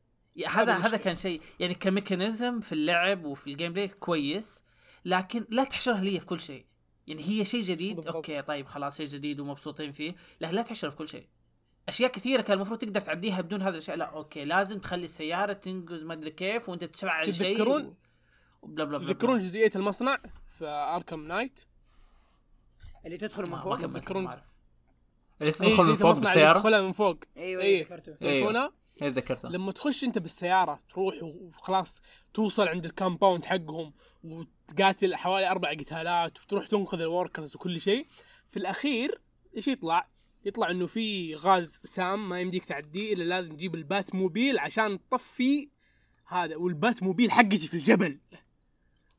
[0.46, 0.96] هذا هذا.
[0.96, 4.62] كان شيء يعني كميكانيزم في اللعب وفي ال gameplay كويس
[5.04, 6.66] لكن لا تحشرها لي في كل شيء.
[7.06, 8.14] يعني هي شيء جديد بالضبط.
[8.14, 11.26] okay طيب خلاص شيء جديد ومبسوطين فيه لكن لا تحشرها في كل شيء.
[11.88, 16.04] أشياء كثيرة كان المفروض تقدر تعديها بدون هذا الشيء لا okay لازم تخلي السيارة تنقز
[16.04, 17.94] ما أدري كيف وأنت تفعل شيء تتذكرون- و...
[18.62, 20.18] وبلا بلا بلا تذكرون جزئية المصنع
[20.48, 21.64] في أركم نايت؟
[23.06, 24.16] اللي تدخل من فوق؟ تذكرون-.
[24.16, 24.40] اللي
[25.42, 27.18] إيه، تدخل من جزئية فوق بالسيارة؟ تدخلها من فوق.
[27.36, 27.86] أيوه إيه.
[27.86, 32.00] أيوه تعرفونها إيه تذكرته لما تخش انت بالسيارة تروح وخلاص
[32.34, 33.92] توصل عند ال compound حقهم
[34.24, 38.06] وتقاتل حوالي أربع قتالات وتروح تنقذ ال workers وكل شيء
[38.48, 39.20] في الأخير
[39.56, 40.08] إيش يطلع؟
[40.44, 45.68] يطلع إنه في غاز سام ما يمديك تعديه إلا لازم تجيب البات موبيل عشان تطفي
[46.26, 48.20] هذا والبات موبيل حقتي في الجبل.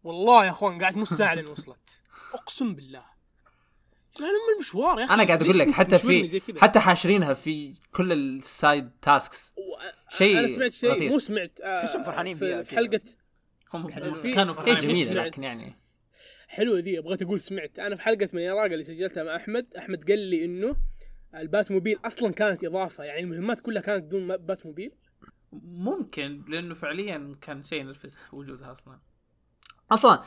[0.03, 2.01] والله يا أخوان قعدت نص ساعة لين وصلت.
[2.33, 3.05] أقسم بالله.
[4.19, 5.13] لا ام المشوار يا أخي.
[5.13, 9.53] أنا قاعد أقول لك حتى في؟ حتى حاشرينها في كل ال side tasks
[10.09, 11.09] شيء أنا سمعت شيء.
[11.09, 12.75] مو سمعت آه، أحسهم فرحانين في, في.
[12.75, 13.01] حلقة
[13.73, 15.25] هم في- كانوا فرحانين جميلة سمعت.
[15.27, 15.75] لكن يعني
[16.47, 20.03] حلوة ذي بغيت أقول سمعت أنا في حلقة من يراقه اللي سجلتها مع أحمد أحمد
[20.09, 20.75] قال لي إنه
[21.35, 24.91] البات موبيل أصلا كانت إضافة يعني المهمات كلها كانت بدون بات موبيل
[25.63, 28.99] ممكن لأنه فعليا كان شيء ينرفز وجودها أصلا
[29.91, 30.23] أصلا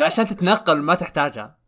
[0.00, 1.58] عشان تتنقل ما تحتاجها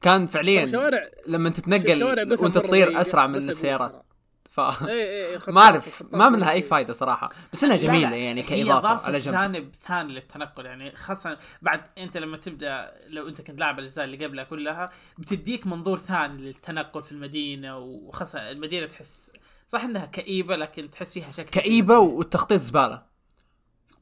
[0.00, 4.04] كان فعليا شوارع لما تتنقل وأنت تطير أسرع من السيارات.
[4.52, 6.62] ف إيه إيه، خطاف- ما أعرف ما منها أي.
[6.62, 7.30] فائده صراحة.
[7.52, 9.34] بس إنها جميله لا، يعني هي كإضافة إضافة على جنب.
[9.34, 14.24] جانب ثاني للتنقل يعني خاصة بعد أنت لما تبدأ لو أنت كنت لاعب الأجزاء اللي
[14.26, 19.30] قبلها كلها بتديك منظور ثاني للتنقل في المدينة وخاصة المدينة تحس
[19.68, 23.02] صح إنها كئيبة لكن تحس فيها شكل كئيبة والتخطيط زبالة.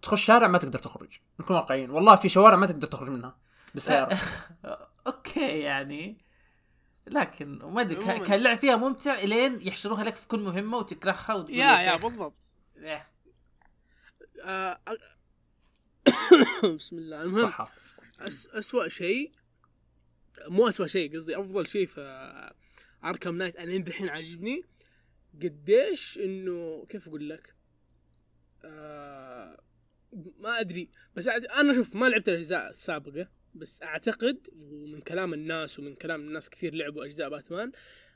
[0.02, 1.90] تخش شارع ما تقدر تخرج نكون واقعيين.
[1.90, 3.36] والله في شوارع ما تقدر تخرج منها
[3.74, 4.18] بالسيارة.
[5.06, 6.18] أوكي يعني
[7.06, 11.56] لكن ما أدري كان اللعب فيها ممتع إلين يحشروها لك في كل مهمة وتكرهها وتقول
[11.56, 11.96] يا يا.
[11.96, 12.56] بالضبط.
[12.76, 13.08] إيه.
[14.42, 14.80] آه،
[16.74, 17.22] بسم الله.
[17.22, 17.72] المهم صح
[18.20, 19.32] أس أسوأ شيء
[20.48, 22.52] مو أسوأ شيء قصدي أفضل شيء في
[23.04, 24.62] أركم نايت لين الحين عاجبني
[25.42, 27.54] قديش إنه كيف أقول لك؟
[28.64, 29.60] آه
[30.38, 33.28] ما أدري بس أنا شوف ما لعبت الأجزاء السابقة.
[33.54, 37.72] بس أعتقد ومن كلام الناس ومن كلام الناس كثير لعبوا أجزاء باتمان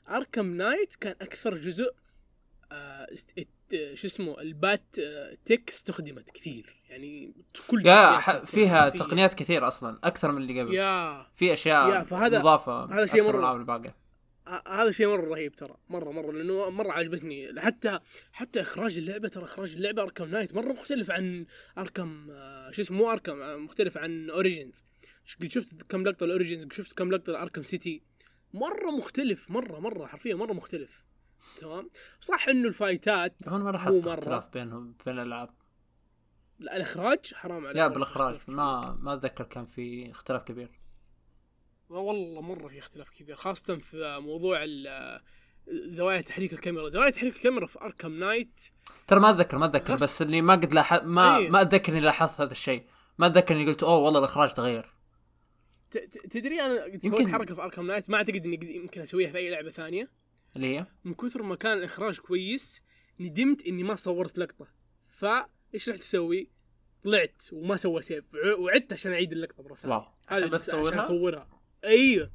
[0.09, 1.91] أركم نايت كان أكثر جزء
[2.71, 3.07] آه
[3.93, 6.81] شو اسمه البات آه، tech استخدمت كثير.
[6.89, 7.33] يعني
[7.67, 8.89] كل yeah فيها.
[8.89, 10.73] تقنيات كثير أصلا أكثر من اللي قبل.
[10.73, 11.25] yeah.
[11.35, 13.95] في أشياء yeah، فهذا- مضافة هذا شيء أكثر من مرة- الألعاب الباقية.
[14.47, 17.99] ه- هذا شيء مرة رهيب ترى مره مرة لأنه مرة عجبتني حتى
[18.31, 21.45] حتى إخراج اللعبة ترى إخراج اللعبة أركم نايت مرة مختلف عن
[21.77, 24.85] أركم آه، شو اسمه مو أركم آه، مختلف عن اوريجينز قد
[25.25, 28.03] شفت كم لقطة الاوريجينز شفت كم لقطة الاركم سيتي
[28.53, 31.05] مرة مختلف مرة مرة حرفيا مرة مختلف.
[31.57, 31.89] تمام؟
[32.21, 34.07] صح إنه ال fightات هون ما لاحظت.
[34.07, 35.49] اختلاف بينهم بين الألعاب.
[36.59, 37.77] لا الإخراج حرام عليك.
[37.77, 40.79] لا بالإخراج ما ما أتذكر كان في اختلاف كبير.
[41.89, 44.65] والله مرة في اختلاف كبير خاصة في موضوع
[45.67, 46.89] زوايا تحريك الكاميرا.
[46.89, 48.61] زوايا تحريك الكاميرا في اركم نايت
[49.07, 51.49] ترى ما أتذكر ما أتذكر بس اني ما قد لاحظ ما أي.
[51.49, 52.85] ما أتذكر إني لاحظت هذا الشيء.
[53.17, 54.94] ما أتذكر إني قلت أوه والله الإخراج تغير.
[56.29, 59.49] تدري أنا قد سويت حركة في اركم نايت؟ ما أعتقد إني يمكن أسويها في أي
[59.49, 60.11] لعبة ثانية.
[60.55, 62.81] اللي هي؟ من كثر ما كان الإخراج كويس
[63.19, 64.67] ندمت إني ما صورت لقطة.
[65.07, 66.49] فايش رحت أسوي؟
[67.03, 68.23] طلعت وما سوى سيف.
[68.35, 69.95] وع- وعدت عشان أعيد اللقطة مرة ثانية.
[69.95, 71.49] هذا عشان بس عشان؟ أصورها.
[71.85, 72.31] أيوه.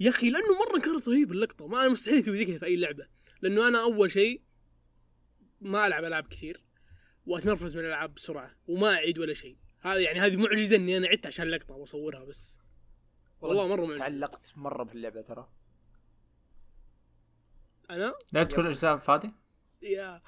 [0.00, 1.66] يا أخي لأنه مرة كانت رهيبه اللقطة.
[1.66, 3.06] ما أنا مستحيل أسوي زي كذا في أي لعبة.
[3.42, 4.42] لأنه أنا أول شيء
[5.60, 6.64] ما ألعب ألعاب كثير
[7.26, 9.56] وأتنرفز من الألعاب بسرعة وما أعيد ولا شيء.
[9.80, 12.56] هذا يعني هذه معجزة إني أنا عدت عشان اللقطه وأصورها بس.
[13.40, 13.98] والله مرة معجزة.
[13.98, 15.48] تعلقت مرة باللعبة ترى.
[17.90, 19.32] أنا؟ لعبت كل أجزاء فادي؟
[19.82, 20.22] yeah.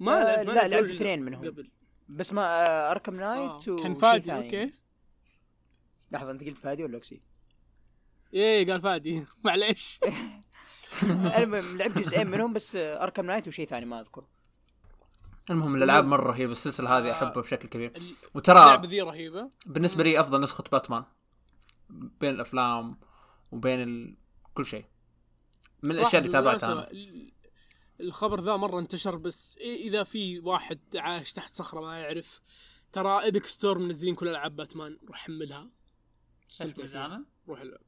[0.00, 1.44] ما آه، لعب ما لا، لعب لعبت اثنين منهم.
[1.44, 1.70] قبل.
[2.08, 3.18] بس ما آه، اركم آه.
[3.18, 4.44] نايت و كان فادي ثاني.
[4.44, 4.72] okay.
[6.10, 7.20] لحظة أنت قلت فادي ولا اوكسي؟
[8.34, 9.24] إيه قال فادي.
[9.44, 10.00] معليش.
[11.38, 14.24] المهم لعبت جزئين منهم بس آه، اركم نايت وشيء ثاني ما أذكر.
[15.50, 16.52] المهم الألعاب مرة رهيبة.
[16.52, 17.92] السلسلة هذه أحبها بشكل كبير.
[18.34, 19.50] وترى اللعبة ذي رهيبة.
[19.66, 21.04] بالنسبة لي أفضل نسخة باتمان.
[21.90, 22.98] بين الأفلام
[23.52, 24.16] وبين ال...
[24.54, 24.84] كل شيء.
[25.82, 26.90] من الأشياء اللي تابعتها أنا.
[26.90, 27.32] ال-
[28.00, 32.40] الخبر ذا مرة انتشر بس إذا في واحد عايش تحت صخرة ما يعرف
[32.92, 35.70] ترى Epic Store منزلين كل ألعاب باتمان روح حملها؟
[37.48, 37.80] روح العب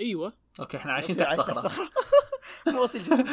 [0.00, 0.36] إيوه.
[0.60, 1.90] okay إحنا عايشين عايش تحت صخرة.
[2.66, 3.24] ما وصل جسم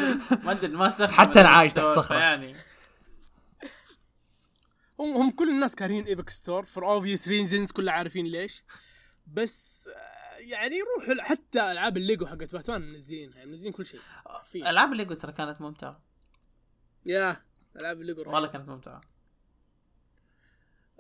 [0.46, 2.16] ما أدري ما حتى أنا عايش تحت صخرة.
[2.18, 2.56] يعني
[5.00, 8.64] هم هم كل الناس كارهين Epic Store for obvious reasons كلها عارفين ليش.
[9.34, 9.90] بس
[10.38, 15.14] يعني روح حتى ألعاب الليجو حقت باتمان منزلينها يعني منزلين كل شيء حرفيا ألعاب الليجو
[15.14, 16.00] ترى كانت ممتعة
[17.06, 17.44] yeah
[17.76, 18.22] ألعاب الليجو.
[18.22, 19.02] والله كانت ممتعة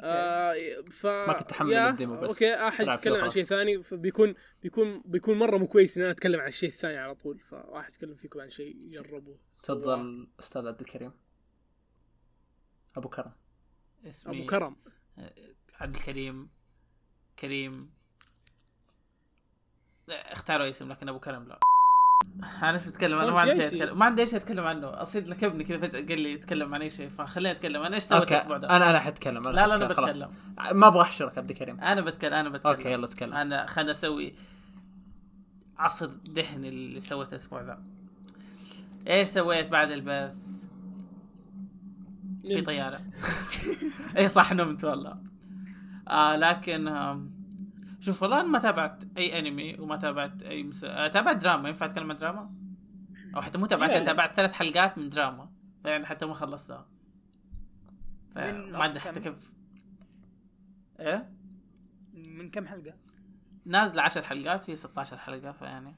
[0.02, 0.54] آه
[0.92, 2.30] ف ما كنت أحمل yeah، ال demo بس.
[2.30, 3.30] okay احد يتكلم فيه عن.
[3.30, 7.16] شيء ثاني فبيكون بيكون بيكون مرة مو كويس إن أنا أتكلم عن الشيء الثاني على
[7.16, 9.40] طول فراح أتكلم فيكم عن شيء جربوه.
[9.56, 11.12] تفضل أستاذ عبد الكريم
[12.96, 13.32] أبو كرم
[14.06, 14.76] اسمي أبو كرم
[15.74, 16.50] عبد الكريم
[17.40, 17.99] كريم
[20.12, 21.60] اختاروا اسم لكن أبو كرم لا.
[22.64, 23.84] أنا إيش بتكلم أنا ما عندي شيء.
[23.84, 24.00] أتكلم.
[24.00, 24.88] ما عندي إيش أتكلم عنه.
[25.02, 27.10] اصيد لكبني كذا فجأة قال لي أتكلم عن أي شيء.
[27.10, 27.82] فخليني أتكلم.
[27.82, 29.48] أنا إيش سويت الأسبوع ده؟ أنا أنا حتكلم.
[29.48, 29.86] أنا لا لا أنا.
[29.88, 30.30] بتكلم.
[30.72, 31.80] ما أبغى أحشرك عبد الكريم.
[31.82, 32.34] أنا بتكلم.
[32.34, 32.72] أنا بتكلم.
[32.72, 33.34] أوكي يلا تكلم.
[33.34, 34.34] أنا خلنا أسوي
[35.78, 37.80] عصر دهن اللي سويته الأسبوع ذا
[39.08, 40.60] إيش سويت بعد البث؟
[42.44, 42.62] في.
[42.62, 43.00] طيارة.
[44.18, 45.18] اي صح نمت والله.
[46.08, 47.39] آه لكن آم،
[48.00, 50.84] شوف والله أنا ما تابعت أي أنمي وما تابعت أي مس...
[50.84, 52.52] آه تابعت دراما ينفع أتكلم عن دراما؟
[53.36, 54.06] أو حتى مو تابعت يعني.
[54.06, 55.50] تابعت ثلاث حلقات من دراما
[55.86, 56.88] يعني حتى ما خلصتها
[58.36, 59.52] من ما أدري حتى كم؟ كيف
[61.00, 61.30] إيه
[62.14, 62.94] من كم حلقة؟
[63.66, 65.96] نازلة 10 حلقات في 16 حلقة فيعني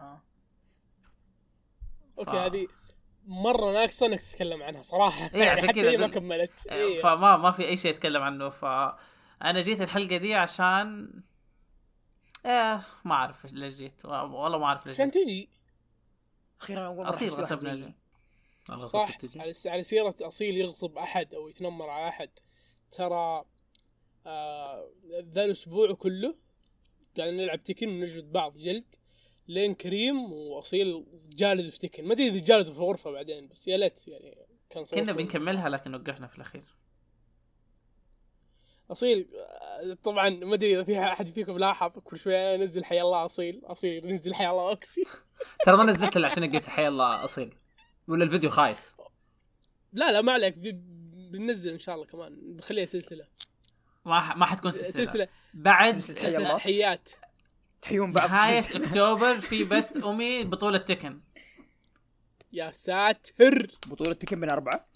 [0.00, 0.22] آه
[2.18, 2.66] okay ف- هذه
[3.26, 7.02] مرة ناقصة إنك تتكلم عنها صراحة إيه، عشان حتى هي ما كملت آه، إيه.
[7.02, 8.64] فما ما في أي شيء اتكلم عنه ف
[9.42, 11.10] أنا جيت الحلقة دي عشان
[12.46, 15.48] إيه ما أعرف ليش جيت والله ما أعرف ليش عشان تجي
[16.60, 17.84] أخيرا أول أصيل غصبنا زيي.
[17.84, 18.86] جي.
[18.86, 19.16] صح.
[19.36, 22.30] على على سيرة أصيل يغصب أحد أو يتنمر على أحد
[22.90, 23.44] ترى
[24.26, 24.90] آه
[25.34, 26.34] ذا الأسبوع كله
[27.16, 28.94] قاعدين نلعب تكن ونجلد بعض جلد
[29.48, 33.76] لين كريم وأصيل جالدوا في تكن ما أدري إذا جالدوا في الغرفة بعدين بس يا
[33.76, 35.12] ليت يعني كان كنا.
[35.12, 36.64] بنكملها لكن وقفنا في الأخير
[38.90, 43.24] أصيل آه، طبعا ما أدري إذا في أحد فيكم لاحظ كل شوية أنزل حي الله
[43.24, 45.04] أصيل أصيل نزل حي الله أوكسي.
[45.64, 47.54] ترى ما نزلت إلا عشان قلت حي الله أصيل.
[48.08, 48.96] ولا الفيديو خايس.
[49.92, 50.54] لا لا ما عليك
[51.32, 53.26] بننزل إن شاء الله كمان بخليها سلسلة.
[54.04, 54.36] ما ح...
[54.36, 55.28] ما حتكون سلسلة, سلسلة.
[55.54, 56.56] بعد الله.
[56.56, 57.10] تحيات.
[57.82, 58.28] تحيون بعض.
[58.28, 61.20] نهاية أكتوبر في بث أمي بطولة تكن
[62.52, 63.66] يا ساتر.
[63.86, 64.86] بطولة تكن من أربعة؟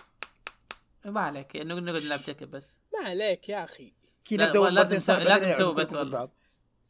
[1.05, 2.77] ما عليك انه نقعد نلعب تكن بس.
[3.01, 3.93] ما عليك يا أخي.
[4.25, 6.19] كي لا، لازم بعدين لازم نسوي بث والله.
[6.19, 6.31] بعض.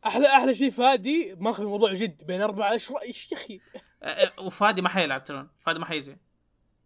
[0.06, 3.60] أحلى أحلى شيء فادي ماخذ الموضوع جد بين أربعة إيش رأي إيش يا أخي؟
[4.02, 6.18] أه، أه، وفادي ما حيلعب ترون فادي ما حيجي.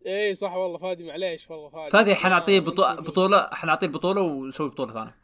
[0.06, 1.90] إيه صح والله فادي معليش والله فادي.
[1.90, 2.96] فادي حنعطيه بطو...
[2.96, 5.16] بطوله حنعطيه البطوله ونسوي بطولة ثانية.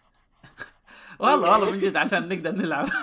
[1.20, 2.88] والله والله من جد عشان نقدر نلعب.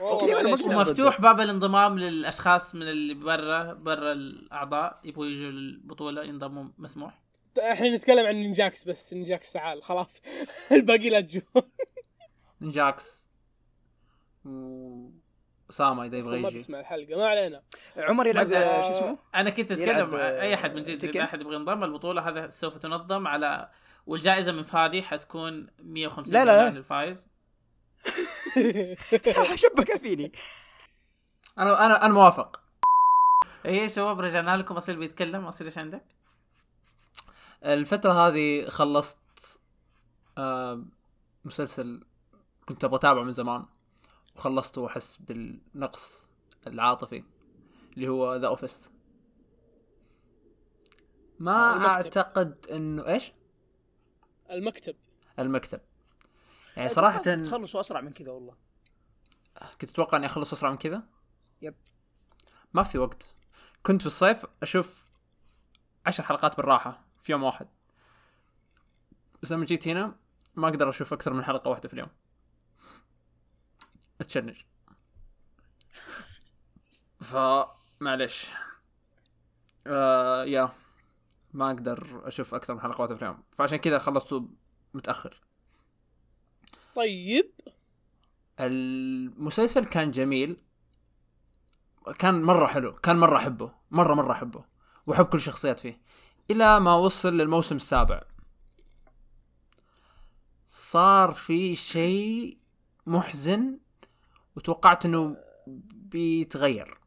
[0.00, 5.00] ومفتوح باب الانضمام للأشخاص من اللي برا برا الأعضاء.
[5.04, 7.21] يبغوا يجوا البطوله ينضموا مسموح.
[7.58, 10.22] إحنا نتكلم عن نينجاكس بس نينجاكس تعال خلاص
[10.72, 11.42] الباقي لا تجون
[12.60, 13.28] نجاكس
[14.44, 17.62] وسامة إذا يبغى ما يجي بسمع الحلقة ما علينا
[17.96, 21.04] عمر يلعب ما- شو اسمه؟ أنا كنت أتكلم أي أحد من جد.
[21.04, 23.68] إذا أحد يبغى ينضم البطولة هذا سوف تنظم على
[24.06, 26.56] والجائزة من فادي حتكون 150 لا، لا.
[26.56, 27.28] دولار للفايز
[29.54, 30.32] شبكة فيني
[31.58, 32.62] أنا أنا أنا موافق
[33.64, 36.04] إيه شباب رجعنا لكم اصيل بيتكلم اصيل إيش عندك؟
[37.64, 39.60] الفترة هذه خلصت
[40.38, 40.84] آه
[41.44, 42.04] مسلسل
[42.66, 43.66] كنت أبغى أتابعه من زمان
[44.36, 46.28] وخلصته وأحس بالنقص
[46.66, 47.24] العاطفي
[47.94, 48.90] اللي هو The Office
[51.38, 52.18] ما المكتب.
[52.18, 53.32] أعتقد إنه إيش؟
[54.50, 54.96] المكتب.
[55.38, 55.80] المكتب.
[56.76, 58.56] يعني صراحة تخلصوا أسرع من كذا والله.
[59.80, 61.02] كنت أتوقع إني اخلص أسرع من كذا؟
[61.62, 61.74] yep.
[62.74, 63.26] ما في وقت.
[63.82, 65.10] كنت في الصيف أشوف
[66.06, 67.11] عشر حلقات بالراحة.
[67.22, 67.68] في يوم واحد.
[69.42, 70.16] بس لما جيت هنا
[70.54, 72.08] ما أقدر أشوف أكثر من حلقة واحدة في اليوم.
[74.20, 74.62] اتشنج.
[77.20, 78.50] فمعليش
[79.86, 80.72] آه يا
[81.52, 83.42] ما أقدر أشوف أكثر من حلقة واحدة في اليوم.
[83.52, 84.48] فعشان كذا خلصته
[84.94, 85.40] متأخر.
[86.96, 87.52] طيب.
[88.60, 90.56] المسلسل كان جميل.
[92.18, 92.92] كان مرة حلو.
[92.92, 93.74] كان مرة أحبه.
[93.90, 94.64] مرة مرة أحبه.
[95.06, 96.01] وأحب كل الشخصيات فيه.
[96.50, 98.22] إلى ما وصل للموسم السابع.
[100.68, 102.58] صار في شيء
[103.06, 103.78] محزن
[104.56, 105.36] وتوقعت إنه
[105.92, 106.98] بيتغير.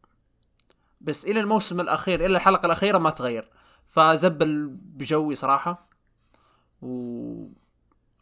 [1.02, 3.50] بس إلى الموسم الأخير إلى الحلقة الأخيرة ما تغير.
[3.88, 5.90] فزبل بجوي صراحة.
[6.82, 7.48] و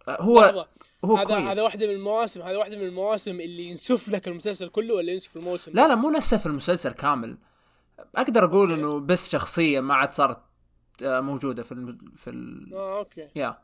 [0.10, 0.68] هو لحظة.
[1.06, 1.48] هو هذا كويس.
[1.48, 5.38] هذا واحدة من المواسم هذا واحدة من المواسم اللي ينسف لك المسلسل كله ولا ينسف
[5.38, 7.38] الموسم؟ لا لا بس؟ مو نسف المسلسل كامل.
[8.16, 10.42] أقدر أقول إنه بس شخصيه ما عاد صارت
[11.02, 11.98] موجودة في الم...
[12.16, 12.74] في ال...
[12.74, 13.30] آه أوكي.
[13.36, 13.58] يا.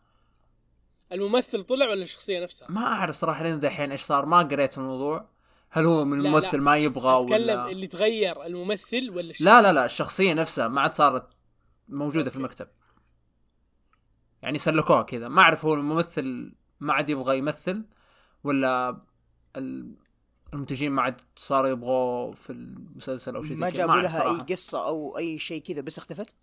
[1.11, 5.29] الممثل طلع ولا الشخصية نفسها؟ ما أعرف صراحة لين دحين إيش صار ما قريت الموضوع.
[5.71, 6.63] هل هو من لا، الممثل لا.
[6.63, 10.81] ما يبغى أتكلم ولا اللي تغير الممثل ولا الشخصية؟ لا لا لا الشخصية نفسها ما
[10.81, 11.27] عاد صارت
[11.89, 12.67] موجودة في المكتب.
[14.41, 15.27] يعني سلكوها كذا.
[15.27, 17.85] ما أعرف هو الممثل ما عاد يبغى يمثل
[18.43, 19.01] ولا
[19.55, 19.95] ال-
[20.53, 23.77] المنتجين ما عاد صاروا يبغوا في المسلسل أو شيء زي ما كذا.
[23.77, 24.53] جابوا أعرف لها أي.
[24.55, 26.33] قصة أو أي شيء كذا بس اختفت؟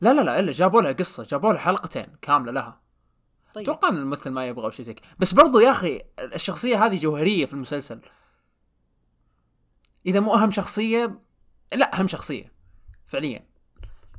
[0.00, 2.80] لا لا لا إلا جابوا لها قصة جابوا لها حلقتين كاملة لها.
[3.54, 3.64] طيب.
[3.64, 7.46] أتوقع إن الممثل ما يبغى أو شيء زي بس برضو يا أخي الشخصية هذه جوهرية
[7.46, 8.00] في المسلسل.
[10.06, 11.18] إذا مو أهم شخصية
[11.74, 12.52] لا أهم شخصية
[13.06, 13.46] فعليا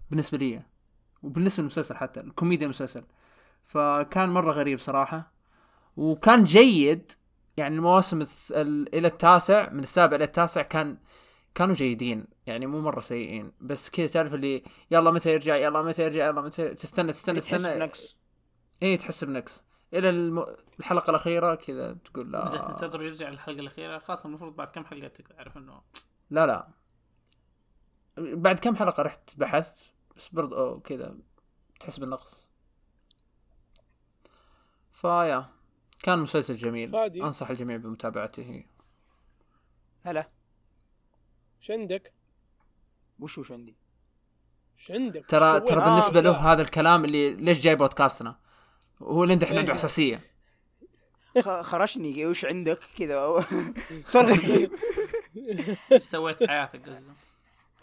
[0.09, 0.63] بالنسبة لي.
[1.23, 3.03] وبالنسبة للمسلسل حتى الكوميديا المسلسل.
[3.65, 5.31] فكان مرة غريب صراحة.
[5.97, 7.11] وكان جيد
[7.57, 8.23] يعني المواسم
[8.93, 10.97] إلى التاسع من السابع إلى التاسع كان
[11.57, 13.51] كانوا جيدين يعني مو مرة سيئين.
[13.61, 17.51] بس كذا تعرف اللي يلا متى يرجع يلا متى يرجع يلا متى تستنى تستنى تحس
[17.51, 17.79] تستنى.
[17.79, 18.17] بنقص.
[18.81, 19.63] إيه تحس بنقص.
[19.93, 20.45] إلى الم...
[20.79, 22.67] الحلقة الأخيرة كذا تقول لا.
[22.67, 23.99] تنتظر يرجع الحلقة الأخيرة.
[23.99, 25.81] خلاص المفروض بعد كم حلقة تعرف إنه
[26.29, 26.67] لا لا.
[28.17, 31.17] بعد كم حلقة رحت بحثت؟ بس برضو أوه كذا
[31.79, 32.47] تحس بالنقص.
[34.93, 35.45] فيا.
[36.03, 36.89] كان مسلسل جميل.
[36.89, 37.23] فادي.
[37.23, 38.65] أنصح الجميع بمتابعته.
[40.03, 40.36] هلا.
[41.61, 42.13] إيش عندك؟
[43.19, 43.75] وش وش عندي
[44.79, 46.37] إيش عندك؟ ترى ترى؟ بالنسبة آه، له لا.
[46.53, 48.39] هذا الكلام اللي ليش جاي بودكاستنا
[49.01, 49.77] هو اللي دحين عنده إيه.
[49.77, 50.19] حساسيه
[51.41, 53.19] خ- خرشني وش عندك كذا
[54.15, 54.71] غريب
[55.91, 57.13] إيش سويت في حياتك قصده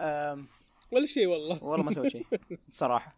[0.00, 0.46] أم،
[0.90, 2.26] ولا شيء والله والله ما سويت شيء
[2.70, 3.16] صراحة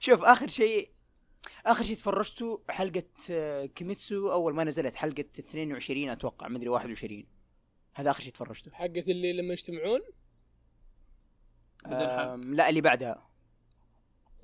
[0.00, 0.90] شوف آخر شيء
[1.66, 7.24] آخر شيء تفرجته حلقة آه، كيميتسو أول ما نزلت حلقة 22 أتوقع مدري 21
[7.94, 8.74] هذا آخر شيء تفرجته.
[8.74, 10.00] حقت اللي لما يجتمعون؟
[11.84, 12.34] بدون حلقة.
[12.34, 13.28] أم، لا اللي بعدها.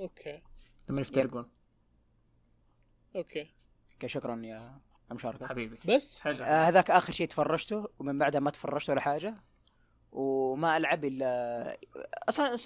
[0.00, 0.42] okay.
[0.88, 1.50] لما يفترقون.
[3.16, 3.48] okay.
[4.06, 4.80] شكرا يا
[5.10, 5.46] مشاركة.
[5.46, 5.78] حبيبي.
[5.88, 6.44] بس؟ حلو.
[6.44, 9.34] آه، هذاك آخر شيء تفرجته ومن بعدها ما تفرجت ولا حاجة
[10.12, 11.78] وما ألعب إلا
[12.28, 12.56] أصلا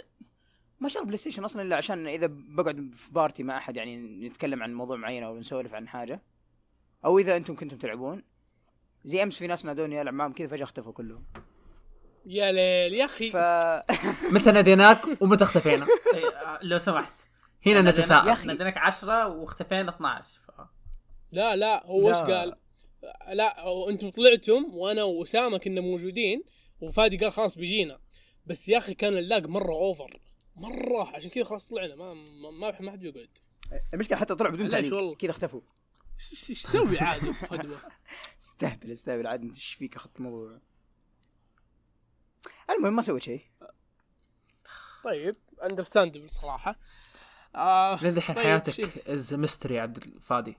[0.81, 3.97] ما شغل PlayStation أصلا إلا عشان إذا بقعد في party مع أحد يعني
[4.29, 6.23] نتكلم عن موضوع معين أو نسولف عن حاجة
[7.05, 8.23] أو إذا أنتم كنتم تلعبون.
[9.05, 11.25] زي أمس في ناس نادوني العب معهم كذا فجأة اختفوا كلهم.
[12.27, 13.31] يا ليل يا أخي.
[13.31, 13.37] ف
[14.35, 17.13] متى ناديناك ومتى اختفينا؟ إيه، آه، لو سمحت.
[17.67, 18.47] هنا نتساءل.
[18.47, 20.51] ناديناك 10 واختفينا 12 ف...
[21.33, 22.17] لا لا هو إيش.
[22.17, 22.57] قال؟
[23.33, 23.55] لا
[23.89, 26.43] أنتم طلعتم وأنا وأسامة كنا موجودين
[26.81, 27.99] وفادي قال خلاص بيجينا.
[28.47, 30.21] بس يا أخي كان اللاق مرة اوفر
[30.57, 31.17] مرة.
[31.17, 31.95] عشان كذا خلاص طلعنا.
[31.95, 32.15] ما
[32.61, 33.39] ما ما, حد بيقعد.
[33.95, 34.95] المشكلة حتى طلع بدون تعليق.
[34.95, 35.61] والله؟ كذا اختفوا.
[36.33, 37.77] إيش تسوي عاد أبو فدوى؟
[38.65, 40.59] استهبل استهبل عاد انت إيش فيك اخذت موضوع
[42.71, 43.45] المهم ما سويت شيء.
[45.05, 46.79] طيب understandable صراحة.
[47.55, 49.09] آه لين دحين طيب، حياتك.
[49.09, 50.59] is mystery عبد الفادي؟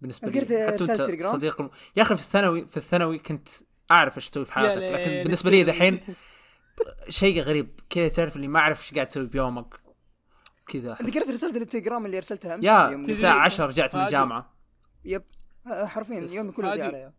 [0.00, 0.40] بالنسبة لي.
[0.40, 1.70] حتى انت؟ صديق الم...
[1.96, 3.48] يا أخي في الثانوي في الثانوي كنت
[3.90, 6.00] أعرف إيش تسوي في حياتك لكن بالنسبة لي دحين
[7.08, 7.80] شيء غريب.
[7.90, 9.74] كذا تعرف اللي ما أعرف إيش قاعد تسوي بيومك.
[10.66, 14.04] كذا قريت رسالة التليجرام اللي أرسلتها أمس يا الساعة 10 رجعت من.
[14.04, 14.54] الجامعة.
[15.04, 15.22] يب.
[15.86, 16.78] حرفيا بس يومي كله فادي.
[16.80, 17.12] ضيع عليها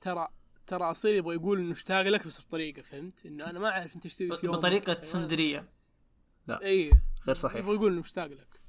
[0.00, 0.28] ترى
[0.66, 4.04] ترى أصيل يبغى يقول إنه اشتاق لك بس بطريقة فهمت؟ إنه أنا ما أعرف أنت
[4.04, 4.58] إيش تسوي في يومك.
[4.58, 5.64] بطريقة سندرية.
[6.50, 6.90] إي.
[7.26, 7.56] غير صحيح.
[7.56, 8.60] يبغى يقول إنه مشتاق لك.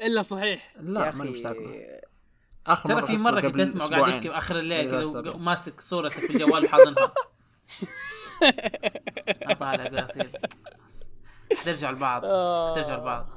[0.00, 0.74] إلا صحيح.
[0.80, 2.00] لا ماني مشتاق له.
[2.66, 4.14] اخر ترى في مرة كنت اسمع قاعد.
[4.14, 5.30] يبكي اخر الليل كذا.
[5.30, 7.12] وماسك صورتك في الجوال حاضنها
[9.42, 10.30] أطالع أقول اصير
[11.56, 12.22] حترجع لبعض
[12.72, 13.30] حترجع لبعض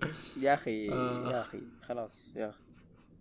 [0.42, 1.30] يا أخي آه.
[1.30, 2.58] يا أخي خلاص يا أخي.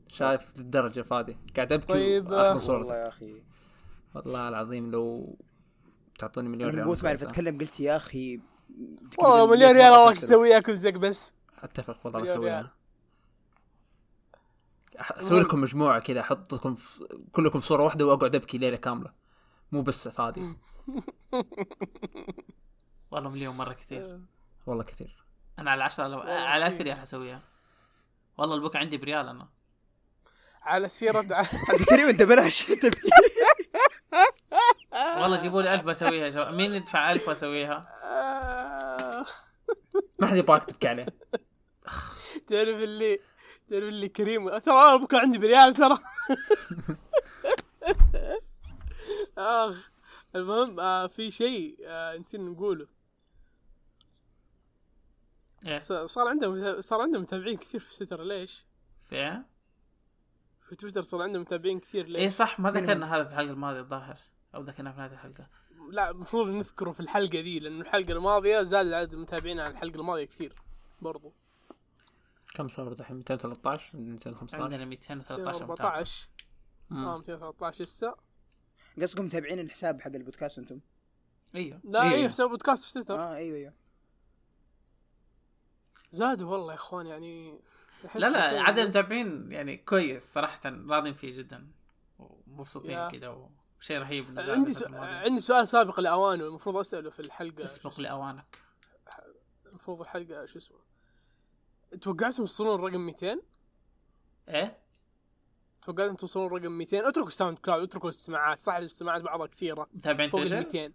[0.07, 3.43] شايف الدرجة فادي قاعد أبكي طيب، آه، والله يا أخي.
[4.15, 5.38] والله العظيم لو
[6.19, 7.23] تعطوني مليون ريال قلت ما اعرف.
[7.23, 8.39] اتكلم قلت يا أخي
[9.19, 11.33] والله مليون ريال الله تسوي اكل زق بس.
[11.63, 12.71] أتفق والله أسويها.
[14.95, 19.13] أسوي لكم مجموعة كذا احطكم في كلكم في صورة واحدة وأقعد أبكي ليلة كاملة.
[19.71, 20.41] مو بس فادي
[23.11, 24.21] والله مليون مرة كثير.
[24.65, 25.24] والله كثير.
[25.59, 26.19] أنا على 10 لو...
[26.19, 27.41] على 1000 ريال حسويها.
[28.37, 29.47] والله البوك عندي بريال أنا.
[30.61, 32.65] على سيرة عبد الكريم أنت بلاش
[35.21, 37.87] والله جيبوا لي 1000 بسويها يا شباب مين يدفع 1000 وأسويها؟
[40.19, 41.06] ما حد يبغاك تبكي عليه.
[42.47, 43.19] تعرف اللي
[43.69, 45.97] تعرف اللي كريم ترى أنا بكره عندي بريال ترى.
[49.37, 49.89] أخ
[50.35, 52.87] المهم آه في شيء آه نسينا نقوله.
[55.65, 58.65] إيه؟ صار عندنا صار عندنا متابعين كثير في تويتر ليش؟
[59.05, 59.45] في إيه؟
[60.61, 63.79] في تويتر صار عندنا متابعين كثير إيه ليش؟ صح ما ذكرنا هذا في الحلقة الماضية
[63.79, 64.17] الظاهر
[64.55, 65.47] أو ذكرناه في هذه الحلقة.
[65.89, 70.25] لا المفروض نذكره في الحلقة ذي لأنه الحلقة الماضية زاد عدد المتابعين عن الحلقة الماضية
[70.25, 70.55] كثير
[71.01, 71.33] برضو.
[72.55, 76.29] كم صار دحين؟ 213 215 عندنا 213 متابع 14
[76.91, 77.17] آه مم.
[77.17, 78.15] 213 لسه.
[79.01, 80.79] قصدكم متابعين الحساب حق البودكاست أنتم؟
[81.55, 81.79] إيوه.
[81.83, 82.09] لا إيه.
[82.09, 83.19] اي حساب بودكاست في تويتر.
[83.19, 83.73] آه إيوه إيوه.
[86.15, 87.59] زادوا والله يا اخوان يعني
[88.15, 91.67] لا لا عدد المتابعين يعني كويس صراحة راضين فيه جدا
[92.19, 93.07] ومبسوطين.
[93.07, 93.49] كذا
[93.79, 94.95] وشيء رهيب عندي سؤال.
[94.95, 98.59] عندي سؤال سابق لاوانه المفروض أسأله في الحلقة اسبق لأوانك.
[99.65, 100.77] المفروض الحلقة شو اسمه.
[102.01, 103.41] توقعتم توصلون الرقم 200
[104.49, 104.77] إيه؟
[105.81, 109.87] توقعتم توصلون الرقم 200 اتركوا ال SoundCloud اتركوا الاستماعات صح الاستماعات بعضها كثيرة.
[109.93, 110.93] متابعين فوق ال تويتر؟ 200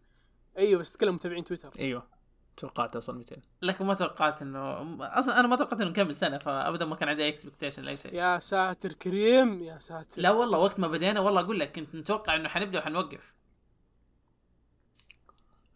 [0.59, 1.73] أيوه بس اتكلم متابعين تويتر.
[1.79, 2.20] أيوه.
[2.57, 6.85] توقعت توصل 200 لكن ما توقعت انه أصلا أنا ما توقعت إنه نكمل سنة فابدا
[6.85, 8.15] ما كان عندي expectation لأي شيء.
[8.15, 10.23] يا ساتر كريم يا ساتر.
[10.23, 13.35] لا والله وقت ما بدينا والله أقول لك كنت متوقع إنه حنبدأ وحنوقف.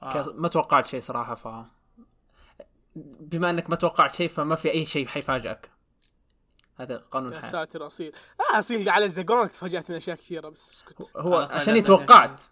[0.03, 0.33] آه.
[0.35, 1.49] ما توقعت شيء صراحة ف
[3.20, 5.70] بما إنك ما توقعت شيء فما في أي شيء حيفاجئك.
[6.77, 8.12] هذا قانون يا ساتر أصيل.
[8.41, 11.16] آه أصيل على الزقرون تفاجأت من أشياء كثيرة بس اسكت.
[11.16, 12.43] هو عشان توقعت.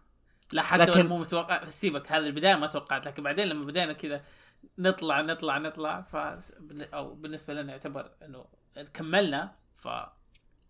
[0.52, 1.06] لا حتى لكن-.
[1.06, 4.24] مو متوقع سيبك هذا البداية ما توقعت لكن بعدين لما بدينا كذا
[4.78, 6.16] نطلع نطلع نطلع ف
[6.94, 8.44] أو بالنسبة لنا يعتبر إنه
[8.94, 9.84] كملنا ف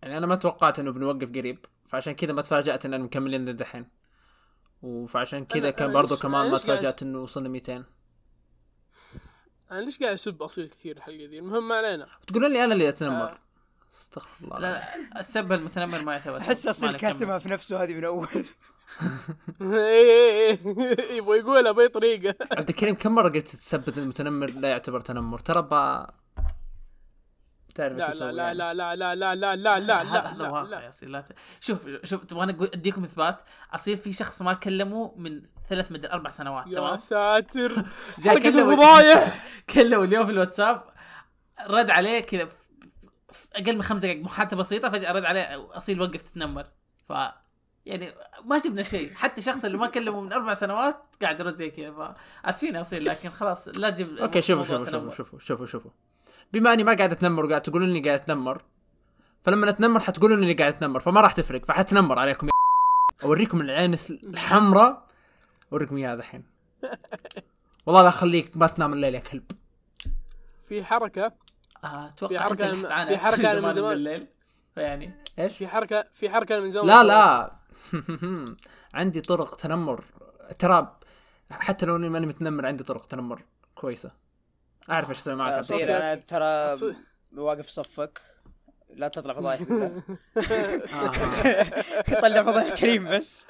[0.01, 3.87] يعني أنا ما توقعت إنه بنوقف قريب فعشان كذا ما تفاجأت اننا مكملين للدحين
[4.81, 7.85] وفعشان كذا كان برضو كمان ما تفاجأت إنه وصلنا 200
[9.71, 12.89] أنا ليش قاعد أسب أصيل كثير الحلقة ذي المهم ما علينا تقولون لي أنا اللي
[12.89, 13.37] أتنمر آه.
[14.01, 16.37] استغفر الله لا لا السب المتنمر ما يعتبر.
[16.37, 16.97] أحس نكمل.
[16.97, 18.45] كاتمها في نفسه هذه من أول
[21.17, 22.35] يبغى يقولها بأي طريقة.
[22.51, 25.39] عبد الكريم كم مرة قلت تثبت المتنمر؟ لا يعتبر تنمر.
[25.39, 26.07] ترى با
[27.75, 28.57] تعرف لا لا لا يعني.
[28.57, 30.91] لا لا لا لا لا لا لا لا لا واقع لا.
[31.03, 31.31] يا لا ت...
[31.59, 33.41] شوف شوف أقول- أديكم إثبات.
[33.73, 37.85] اصير في شخص ما كلمه من ثلاث مدري أربع سنوات يا تمام؟ ساتر.
[38.19, 38.51] جاء حلقة
[39.75, 40.83] كلمه اليوم في الواتساب
[41.67, 42.47] رد عليه كذا
[43.55, 46.65] أقل من خمس دقائق محادثه بسيطة فجأة رد عليه أصيل وقف تتنمر.
[47.09, 47.13] ف
[47.85, 48.13] يعني
[48.45, 49.13] ما جبنا شيء.
[49.13, 52.15] حتى الشخص اللي ما كلمه من أربع سنوات قاعد يرد زي كذا.
[52.43, 54.85] فاسفين يا اصيل لكن خلاص لا تجيب أوكي شوفوا شوفوا.
[54.85, 55.91] شوفوا شوفوا شوفوا شوفوا.
[56.53, 58.61] بما أني ما قاعد أتنمر وقاعد تقولون اني قاعد أتنمر
[59.43, 61.65] فلما اتنمر حتقولون اني قاعد أتنمر فما راح تفرق.
[61.65, 62.47] فحتنمر عليكم.
[62.47, 62.51] يا
[63.23, 65.07] أوريكم العين الحمراء.
[65.73, 66.43] أوريكم إياها الحين.
[67.85, 69.43] والله لا أخليك ما تنام الليل يا كلب.
[70.65, 71.31] في حركة.
[71.83, 72.51] آه، في أتوقع أنا-
[72.85, 73.09] حتعاني.
[73.09, 73.89] في حركة أنا من زمان.
[73.89, 74.27] بالليل
[74.75, 76.87] فيعني إيش؟ في حركه في حركة من زمان.
[76.87, 77.51] لا لا.
[78.93, 80.03] عندي طرق تنمر
[80.59, 80.97] ترى
[81.51, 83.41] حتى لو إني ماني متنمر عندي طرق تنمر
[83.75, 84.11] كويسة
[84.89, 85.95] أعرف إيش أسوي معك اصير الكريم.
[85.95, 86.93] أنا ترى.
[87.35, 88.21] واقف صفك
[88.89, 89.61] لا تطلع فضايح.
[90.93, 92.19] آه.
[92.21, 93.45] طلع فضايح كريم بس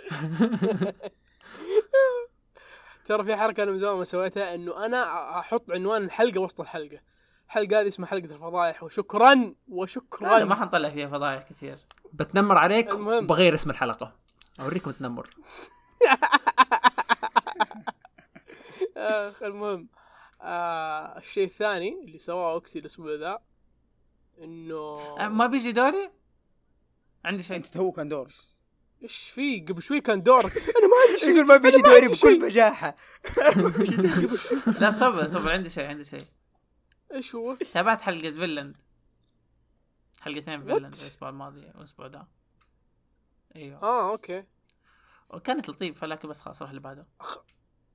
[3.05, 6.99] ترى في حركة أنا من زمان ما سويتها إنه أنا أحط عنوان الحلقة وسط الحلقة
[7.57, 11.77] الحلقة هذه اسمها حلقة الفضايح وشكرا وشكرا لا، ما حنطلع فيها فضايح كثير.
[12.13, 13.27] بتنمر عليك المهم.
[13.27, 14.15] بغير اسم الحلقة.
[14.59, 15.29] أوريكم تنمر.
[18.97, 19.87] آخ المهم.
[20.41, 23.39] آه الشيء الثاني اللي سواه أوكسي الأسبوع ذا
[24.43, 26.11] إنه آه، ما بيجي دوري؟
[27.25, 27.57] عندي شيء.
[27.57, 28.27] أنت تو كان دور.
[29.03, 31.29] إيش في؟ قبل شوي كان دورك أنا ما عندي شيء.
[31.29, 32.07] يقول ما بيجي دوري.
[32.07, 32.95] بكل بجاحة.
[34.81, 36.23] لا صبر صبر عندي شيء عندي شيء.
[37.13, 38.77] إيش هو؟ تابعت حلقة فينلاند
[40.21, 40.59] حلقتين?
[40.59, 42.27] فينلاند الأسبوع الماضي والاسبوع ده.
[43.55, 43.83] أيوه.
[43.83, 44.43] آه okay.
[45.29, 47.03] وكانت لطيفة لكن بس خلاص روح اللي بعده.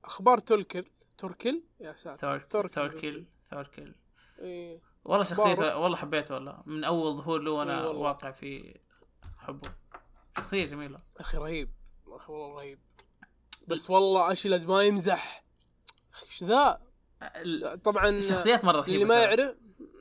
[0.05, 0.85] أخبار تولكل
[1.17, 2.39] توركل يا ساتر.
[2.39, 3.95] ثور ثوركل ثوركل
[4.39, 4.81] إيه.
[5.05, 5.77] والله شخصيته.
[5.77, 6.63] والله حبيته والله.
[6.65, 8.01] من أول ظهور له وأنا والله.
[8.01, 8.79] واقع في
[9.37, 9.73] حبه.
[10.37, 10.99] شخصية جميلة.
[11.17, 11.71] أخي رهيب.
[12.07, 12.79] أخي والله رهيب.
[13.67, 15.43] بس والله اشلد ما يمزح.
[16.13, 16.88] أخي إيش ذا؟
[17.83, 19.15] طبعا الشخصيات مرة رهيبة اللي ما.
[19.15, 19.55] يعرف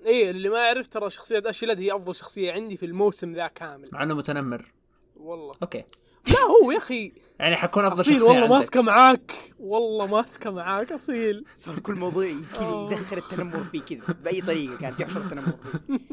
[0.06, 3.88] إيه اللي ما يعرف ترى شخصية اشلد هي أفضل شخصية عندي في الموسم ذا كامل
[3.92, 4.72] مع إنه متنمر
[5.16, 5.84] والله أوكي
[6.28, 8.54] لا هو يا أخي يعني حكون أفضل أصيل شخصية والله عندك.
[8.54, 12.88] ماسكة معاك والله ماسكة معاك أصيل صار كل موضوع كذا آه.
[12.92, 15.52] يدخل التنمر فيه كذا بأي طريقة كانت يحشر التنمر
[15.86, 15.98] فيه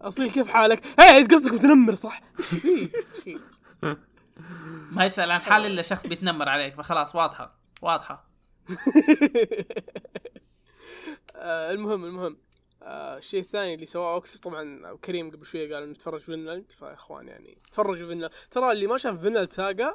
[0.00, 2.22] أصيل كيف حالك؟ هي قصدك متنمر صح؟
[4.92, 8.27] ما يسأل عن حال إلا شخص بيتنمر عليك فخلاص واضحة واضحة
[11.34, 12.38] آه المهم المهم.
[12.82, 16.72] آه الشيء الثاني اللي سواه اوكس طبعا كريم قبل شوية قال نتفرج فينلاند.
[16.72, 18.32] فيا اخوان يعني تفرجوا فينلاند.
[18.50, 19.94] ترى اللي ما شاف فينلاند ساجا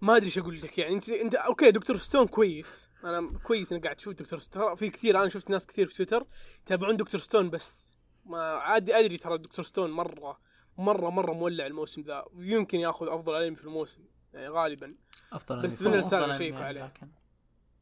[0.00, 0.78] ما أدري إيش أقول لك.
[0.78, 2.88] يعني أنت أنت okay دكتور ستون كويس.
[3.04, 4.62] أنا كويس انك قاعد تشوف دكتور ستون.
[4.62, 6.26] ترى في كثير أنا شفت ناس كثير في تويتر
[6.62, 7.92] يتابعون دكتور ستون بس.
[8.24, 10.40] ما عادي أدري ترى دكتور ستون مرة
[10.78, 12.24] مرة مرة مولع الموسم ذا.
[12.32, 14.94] ويمكن ياخذ أفضل انمي في الموسم يعني غالبا.
[15.32, 16.84] أفضل بس فينلاند أفضل شيكوا عليه.
[16.84, 17.10] لكن.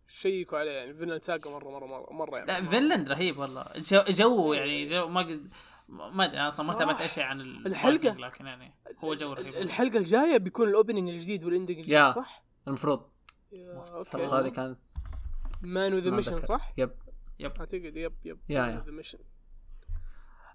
[0.09, 2.69] شيكوا عليه يعني فينلاند ساجا مره مره مره مرة يعني لا مرة.
[2.69, 5.49] فينلاند رهيب والله جو, جو يعني جو ما قد
[5.89, 6.75] ما أدري أنا أصلا ما.
[6.75, 8.13] تابعت أي شيء عن ال- الحلقة.
[8.15, 8.75] لكن يعني
[9.05, 12.07] هو جو رهيب الحلقة الجاية بيكون ال opening الجديد وال ending الجديد.
[12.09, 13.11] صح؟ المفروض
[13.53, 14.79] okay الحلقة هذه كانت
[15.63, 16.45] Man With Mission.
[16.45, 16.91] صح؟ yep
[17.39, 18.85] yep أعتقد يب يب yeah- yeah.
[18.85, 19.19] with the Mission.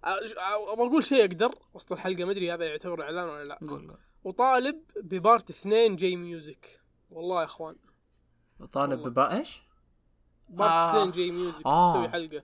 [0.06, 0.39] أ-
[0.72, 4.82] أبغى أقول شيء أقدر وسط الحلقة ما أدري هذا يعتبر إعلان ولا لا قول وطالب
[5.04, 6.80] ب part اثنين J-Music
[7.10, 7.76] والله يا إخوان
[8.66, 9.07] طالب.
[9.07, 9.62] ببا إيش؟
[10.50, 10.89] part آه.
[10.89, 11.91] اثنين J-Music آه.
[11.91, 12.43] تسوي حلقة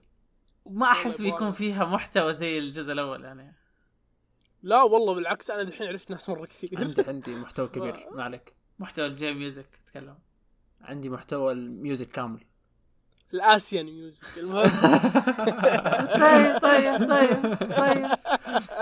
[0.66, 1.50] ما أحس بيكون.
[1.50, 3.54] فيها محتوى زي الجزء الأول يعني
[4.62, 8.54] لا والله بالعكس أنا الحين عرفت ناس مرة كثير عندي عندي محتوى كبير ما عليك
[8.78, 10.18] محتوى ال J-Music تتكلم
[10.80, 12.44] عندي محتوى ال music كامل
[13.34, 14.62] ال Asian music المهم
[16.22, 18.06] طيب طيب طيب طيب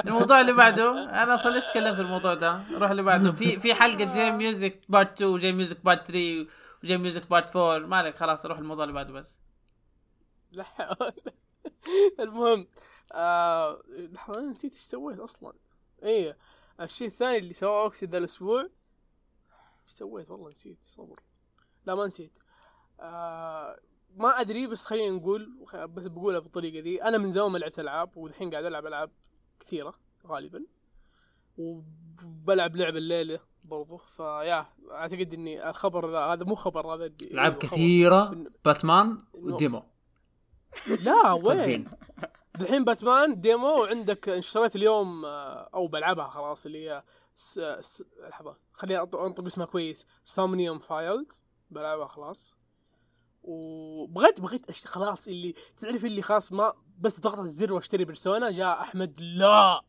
[0.07, 3.75] الموضوع اللي بعده أنا أصلا ليش تكلمت في الموضوع ده نروح اللي بعده في في
[3.75, 6.47] حلقة J-Music part 2 و J-Music part 3
[6.85, 9.39] وجي music part 4 ما عليك خلاص نروح الموضوع اللي بعده بس.
[10.53, 10.67] لا.
[12.21, 12.67] المهم
[13.13, 13.83] آه...
[13.89, 15.53] لحظة أنا نسيت إيش سويت أصلا.
[16.03, 16.39] إيه
[16.81, 18.63] الشيء الثاني اللي سواه أوكسي ذا الأسبوع.
[18.63, 21.23] إيش سويت؟ والله نسيت صبر.
[21.87, 22.39] لا ما نسيت.
[23.01, 23.81] آه...
[24.17, 28.17] ما أدري بس خلينا نقول بس بقولها بالطريقة دي أنا من زمان ما لعبت ألعاب
[28.17, 29.11] والحين قاعد ألعب ألعاب
[29.61, 29.95] كثيرة
[30.27, 30.65] غالبا.
[31.59, 33.41] وبلعب لعبة الليلة.
[33.65, 33.97] برضو.
[33.97, 37.55] فيا أعتقد إني الخبر ذا هذا مو خبر هذا العاب.
[37.55, 39.83] كثيرة Batman و demo.
[41.01, 41.89] لا وين.
[42.61, 42.85] الحين.
[42.85, 47.03] Batman demo وعندك اشتريت اليوم آه، أو بلعبها خلاص اللي هي
[47.37, 47.61] س...
[47.81, 48.03] س...
[48.29, 50.07] لحظة خليني أنطق اسمها كويس.
[50.25, 52.55] Somnium Files بلعبها خلاص.
[53.43, 54.87] وبغيت بغيت أشت...
[54.87, 59.81] خلاص اللي تعرف اللي خلاص ما بس ضغطت الزر وأشتري Persona جاء أحمد لا!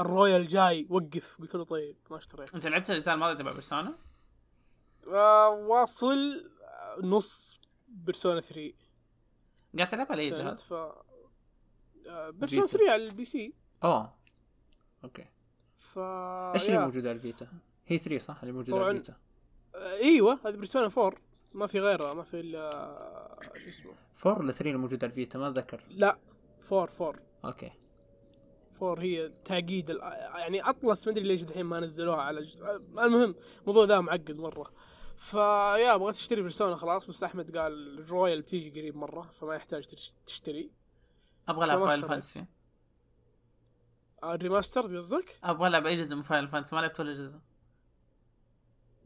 [0.00, 1.36] ال Royal جاي وقف.
[1.40, 2.54] قلت له طيب ما اشتريت.
[2.54, 3.98] أنت لعبت الاجزاء الماضيه تبع Persona؟
[5.08, 8.72] آه واصل آه، نص Persona 3
[9.76, 12.78] قاعد تلعب على أي جهاز؟ ف آه، Persona Vita.
[12.78, 13.54] 3 على ال PC.
[13.84, 14.14] أوه.
[15.04, 15.24] okay.
[15.76, 16.78] ف إيش اللي.
[16.78, 17.48] موجود على ال Vita؟
[17.86, 18.74] هي 3 صح؟ اللي موجود.
[18.74, 19.16] على ال Vita
[19.74, 21.12] آه، إيوه هذه Persona 4
[21.52, 23.92] ما في غيرها ما في إلا شو اسمه؟
[24.26, 25.84] 4 ولا 3 اللي موجود على ال Vita ما أتذكر.
[25.88, 26.18] لا
[26.72, 27.14] 4 4
[27.44, 27.70] okay.
[28.82, 29.88] 4 هي تعقيد
[30.38, 34.72] يعني Atlus ما أدري ليش الحين ما نزلوها على جزء المهم الموضوع ذا معقد مرة
[35.16, 39.86] فيا بغيت اشتري Persona خلاص بس أحمد قال ال Royal بتيجي قريب مرة فما يحتاج
[39.86, 40.70] تش- تشتري
[41.48, 42.08] أبغى العب Final.
[42.08, 42.44] Fantasy
[44.24, 47.38] ال remaster قصدك؟ أبغى العب اي جزء من Final Fantasy ما لعبت ولا جزء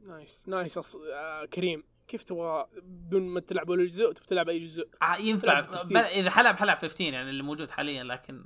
[0.04, 0.96] nice nice أص...
[0.96, 5.60] آه كريم كيف تبغى بدون ما تلعب ولا جزء تبغى تلعب أي جزء؟ آه، ينفع.
[5.60, 5.96] بل...
[5.96, 8.44] إذا حلعب حلعب 15 يعني اللي موجود حاليا لكن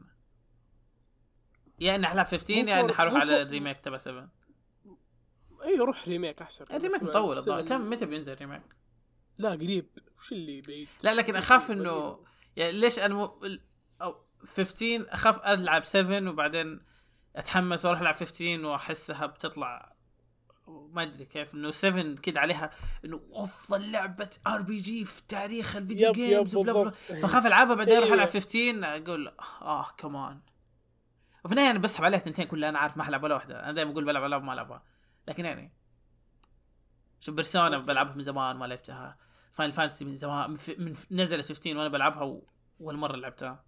[1.79, 4.29] يا اني حلعب 15 مو يا اني حروح مو على ال remake تبع 7
[5.64, 6.64] اي روح remake أحسن.
[6.70, 7.68] ال remake مطول الظاهر.
[7.68, 8.62] كم متى بينزل ال remake؟
[9.39, 9.87] لا قريب.
[10.18, 12.18] وش اللي بعيد؟ لا لكن أخاف إنه
[12.57, 13.31] يعني ليش أنا م...
[13.45, 13.61] ال-
[14.03, 16.81] أو 15 أخاف ألعب 7 وبعدين
[17.37, 19.97] أتحمس وأروح ألعب 15 وأحسها بتطلع.
[20.68, 21.55] ما أدري كيف.
[21.55, 22.70] إنه 7 كده عليها
[23.05, 26.57] إنه أفضل لعبة RPG في تاريخ الفيديو يب- games.
[27.22, 28.12] فأخاف ألعبها بعدين أروح.
[28.12, 29.29] ألعب 15 أقول
[29.62, 30.41] آه كمان
[31.47, 33.64] وفي النهاية أنا بسحب عليها ثنتين كلها أنا عارف ما العب ولا واحدة.
[33.64, 34.82] أنا دائما أقول بلعب ألعاب ما ألعبها.
[35.28, 35.72] لكن يعني
[37.20, 39.16] شوف Persona بلعبها من زمان ما لعبتها.
[39.53, 42.47] Final Fantasy من زمان من, من نزلت 15 وأنا بلعبها و...
[42.80, 43.64] اول مره لعبتها.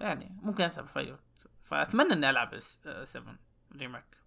[0.00, 1.48] يعني ممكن أسحب في أي وقت.
[1.62, 3.38] فأتمنى إني ألعب 7
[3.76, 4.18] remake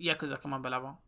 [0.00, 0.98] Yakuza كمان بلعبها.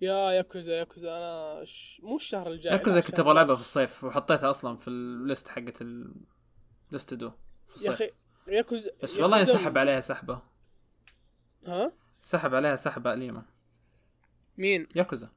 [0.00, 2.00] يا Yakuza Yakuza أنا ش...
[2.04, 3.54] مو الشهر الجاي ياكوزا كنت أبغى ألعبها.
[3.54, 7.32] في الصيف وحطيتها أصلا في ال list حقت ال list دو
[7.80, 8.10] يا أخي
[8.48, 10.42] ياكوزا بس والله انسحب عليها سحبة.
[11.66, 11.92] ها؟
[12.22, 13.42] سحب عليها سحبة أليمة.
[14.58, 15.28] مين؟ ياكوزا.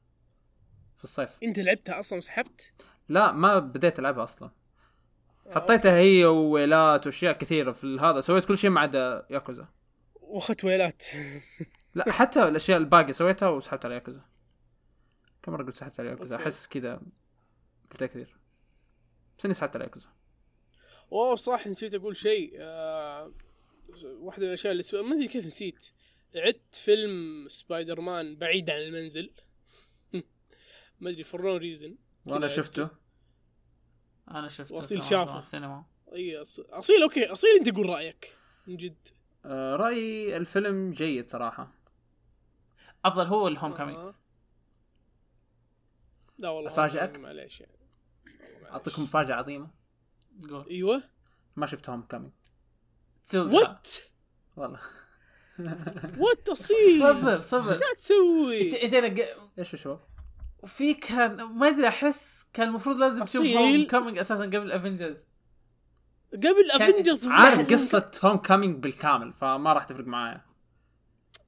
[0.97, 1.29] في الصيف.
[1.43, 2.71] أنت لعبتها أصلا وسحبت؟
[3.09, 4.51] لا ما بديت ألعبها أصلا.
[5.51, 8.21] حطيتها هي وويلات وأشياء كثيرة في هذا.
[8.21, 9.67] سويت كل شيء ما عدا ياكوزا.
[10.15, 11.03] وأخذت ويلات.
[11.95, 14.21] لا حتى الأشياء الباقية سويتها وسحبت على ياكوزا.
[15.43, 16.35] كم مرة قلت سحبت على ياكوزا.
[16.35, 17.01] أحس كذا.
[17.91, 18.37] قلتها كثير.
[19.37, 20.09] بس إني سحبت على ياكوزا.
[21.11, 22.53] أوه صح نسيت أقول شيء.
[22.57, 23.33] آه...
[24.03, 25.03] واحدة من الأشياء اللي سو...
[25.03, 25.85] ما أدري كيف نسيت.
[26.35, 29.31] عدت فيلم سبايدر مان بعيد عن المنزل.
[31.01, 32.89] ما أدري for no reason وأنا شفته.
[34.31, 35.39] أنا شفته كمان شافه.
[35.39, 35.85] السينما
[36.15, 36.37] إي
[36.69, 38.33] أصيل okay أصيل أنت قول رأيك
[38.67, 39.07] من جد.
[39.45, 41.71] آه رأيي الفيلم جيد صراحة.
[43.05, 44.15] أفضل هو ال Homecoming آه.
[46.37, 47.75] لا والله أفاجئك؟ معليش يعني.
[48.69, 49.84] أعطيكم مفاجأة عظيمة.
[50.49, 50.65] قول.
[50.69, 51.03] أيوه.
[51.55, 52.31] ما شفت Homecoming
[53.25, 53.87] تسوي what
[54.55, 54.79] والله.
[56.19, 57.71] What اصيل صبر صبر.
[57.71, 59.19] لا تسوي؟ انت
[59.59, 59.99] إيش شباب؟
[60.65, 63.45] في كان ما أدري أحس كان المفروض لازم تشوف.
[63.45, 65.17] Homecoming أساسا قبل Avengers
[66.33, 70.44] قبل Avengers عارف قصة Homecoming بالكامل فما راح تفرق معايا.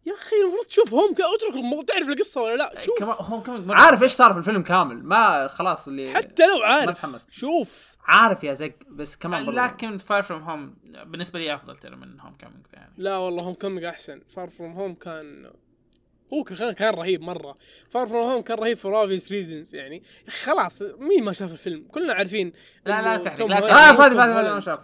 [0.08, 3.00] يا أخي المفروض تشوف Home كا اترك تعرف القصة ولا لا؟ شوف.
[3.00, 5.04] كمان Home مرة عارف إيش صار في الفيلم كامل.
[5.04, 6.98] ما خلاص اللي حتى لو ما عارف.
[6.98, 7.32] تحمست.
[7.32, 7.98] شوف.
[8.06, 9.58] عارف يا زق بس كمان برضو.
[9.58, 12.94] لكن Far From Home بالنسبة لي أفضل ترى من Homecoming يعني.
[12.98, 14.22] لا والله Homecoming أحسن.
[14.30, 15.52] Far From Home كان
[16.34, 17.56] هو كان كان رهيب مرة.
[17.90, 20.04] Far From Home كان رهيب for obvious reasons يعني.
[20.44, 22.52] خلاص مين ما شاف الفيلم؟ كلنا عارفين
[22.86, 23.96] لا، لا تحرق، لا تحرق.
[23.96, 24.60] فادي توم فادي فادي ما.
[24.60, 24.80] شاف.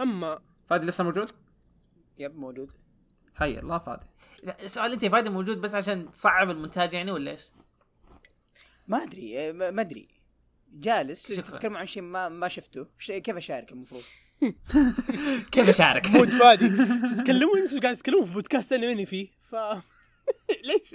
[0.00, 1.30] اما فادي لسه موجود؟
[2.18, 2.72] yep موجود.
[3.38, 4.06] حي الله فادي
[4.64, 7.50] السؤال أنت فادي موجود بس عشان تصعب المونتاج يعني ولا إيش؟
[8.86, 10.08] ما أدري آه، ما ما أدري.
[10.72, 11.22] جالس.
[11.22, 12.86] تتكلم عن شيء ما ما شفته.
[12.98, 14.02] ش- كيف أشارك المفروض؟
[15.52, 16.68] كيف أشارك؟ mood فادي.
[17.16, 19.28] تتكلمون؟ أنتوا قاعد تتكلمون في بودكاست أنا ماني فيه.
[19.42, 19.54] ف
[20.64, 20.88] ليش؟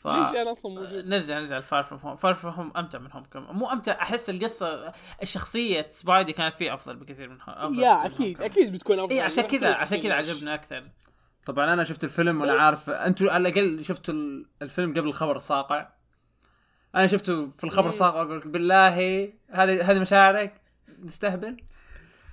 [0.00, 0.06] ف...
[0.06, 3.12] ليش أنا أصلا موجود؟ نرجع نرجع ل Far From Home Far From Home أمتع من
[3.12, 4.92] Homecoming مو أمتع أحس القصة
[5.22, 9.12] الشخصية Spidey كانت فيه أفضل بكثير من Home يا أكيد أكيد بتكون أفضل.
[9.12, 10.14] اي عشان كذا عشان كذا.
[10.14, 10.88] عجبنا أكثر.
[11.46, 15.88] طبعا أنا شفت الفيلم وأنا عارف أنتوا على الأقل شفتوا ال- الفيلم قبل الخبر الساقع.
[16.94, 18.88] أنا شفته في الخبر الساقع قلت بالله
[19.48, 20.60] هذه هذه مشاعرك
[21.02, 21.56] نستهبل.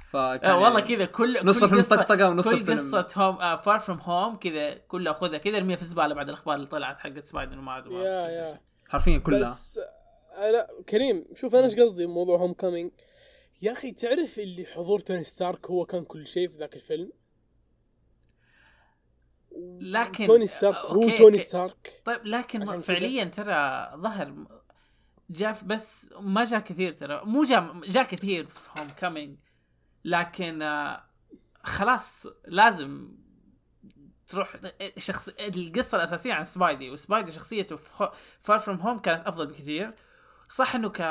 [0.10, 3.55] فكان آه والله كذا كل نص كل الفيلم قصة- طقطقة ونص كل الفيلم- قصة Home
[3.57, 7.24] Far From Home كذا كلها خذها كذا ارميها في الزباله بعد الأخبار اللي طلعت حقت
[7.23, 9.39] Spider وما عاد يا حرفيا كلها.
[9.41, 9.80] بس
[10.38, 12.91] أنا كريم شوف أنا إيش قصدي بموضوع Homecoming
[13.62, 17.12] يا أخي تعرف اللي حضور توني ستارك هو كان كل شيء في ذاك الفيلم؟
[19.82, 21.39] لكن توني ستارك هو okay، توني.
[21.39, 22.80] ستارك طيب لكن.
[22.80, 24.45] فعليا ترى ظهر
[25.30, 29.38] جاء بس ما جاء كثير ترى مو جاء جاء كثير في Homecoming
[30.05, 31.03] لكن آه،
[31.64, 33.12] خلاص لازم
[34.28, 34.58] تروح
[34.97, 39.95] شخص القصة الأساسية عن سبايدي وسبايدي شخصيته في Far From Home كانت أفضل بكثير
[40.49, 41.01] صح إنه ك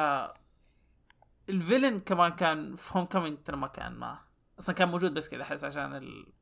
[1.48, 4.18] ال villain كمان كان في Homecoming ترى ما كان ما
[4.58, 6.32] أصلا كان موجود بس كذا أحس عشان ال-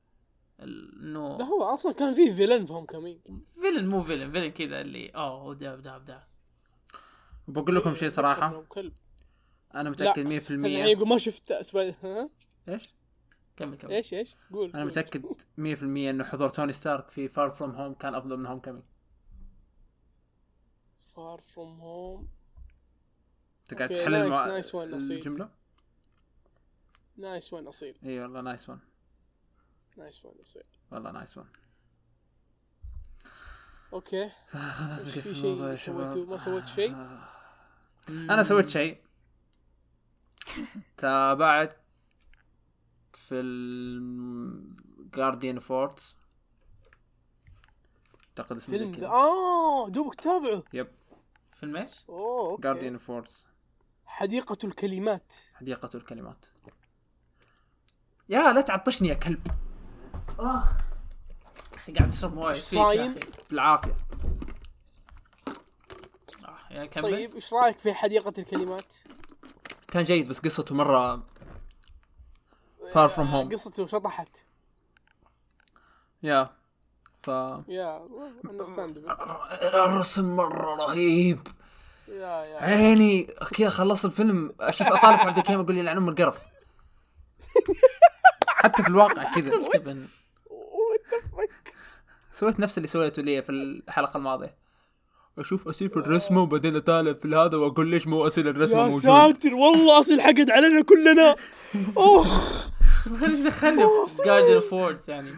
[0.60, 3.20] إنه ده هو أصلا كان فيه villain في Homecoming
[3.62, 6.26] villain مو villain villain كذا اللي اوه ده ده ده.
[7.48, 8.64] بقول لكم شيء صراحة.
[9.74, 12.30] أنا متأكد 100% الحين يقول ما شفت سبايدر ها؟
[12.68, 12.94] إيش؟
[13.56, 13.90] كمل كمل.
[13.92, 14.84] إيش إيش؟ قول أنا.
[14.84, 15.24] متأكد
[15.58, 18.84] 100% إنه حضور توني ستارك في Far From Home كان أفضل من Homecoming
[21.16, 22.28] Far From Home
[23.62, 25.12] أنت قاعد تحلل nice- nice one أصيل.
[25.18, 25.50] الجملة؟
[27.16, 27.96] nice one أصيل.
[28.04, 28.80] إي والله nice one
[29.96, 31.48] nice اصيل والله nice one
[33.92, 35.74] okay خلاص في شيء.
[35.74, 36.96] سويتوه ما سويت شيء
[38.08, 39.00] أنا سويت شيء.
[40.96, 41.74] تابعت
[43.12, 44.76] فيلم
[45.14, 46.16] Garden of Words
[48.28, 49.04] أعتقد اسمه فيلم.
[49.04, 50.62] آه دوبك تابعه.
[50.72, 50.88] yep.
[51.56, 52.62] فيلم إيش؟ أوه okay.
[52.62, 53.46] Garden of Words
[54.06, 55.34] حديقة الكلمات.
[55.54, 56.46] حديقة الكلمات.
[58.28, 59.63] يا لا تعطشني يا كلب.
[60.38, 63.26] أخي قاعد اشرب مويه صايم أخي.
[63.50, 63.96] بالعافية.
[66.70, 67.02] آه، كمل.
[67.02, 68.94] طيب إيش رأيك في حديقة الكلمات؟
[69.88, 71.22] كان جيد بس قصته مرة
[72.94, 74.44] Far From Home قصته شطحت.
[76.22, 76.48] يا
[77.22, 77.28] ف
[77.68, 78.06] يا
[79.84, 81.48] الرسم مرة رهيب.
[82.08, 82.14] يا
[82.44, 82.62] يا.
[82.62, 83.22] عيني.
[83.54, 84.54] كذا خلصت الفيلم.
[84.60, 86.38] أشوف أطالع في عبد الكريم أقول لي لعن ام القرف
[88.48, 90.08] حتى في الواقع كذا.
[92.34, 94.54] سويت نفس اللي سويته لي في الحلقة الماضية.
[95.38, 99.00] أشوف اسيل في الرسمة وبعدين اطالع في هذا وأقول ليش مو اسيل الرسمة يا موجود؟
[99.02, 101.36] ساتر والله اصيل حقد علينا كلنا.
[101.96, 102.26] اوه
[103.22, 105.30] إيش دخلني في Garden of Words يعني؟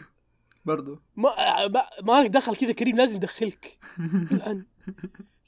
[0.64, 0.98] برضو.
[1.16, 1.28] ما
[1.68, 3.78] ما, ما لك دخل كذا كريم لازم ندخلك
[4.32, 4.64] الآن.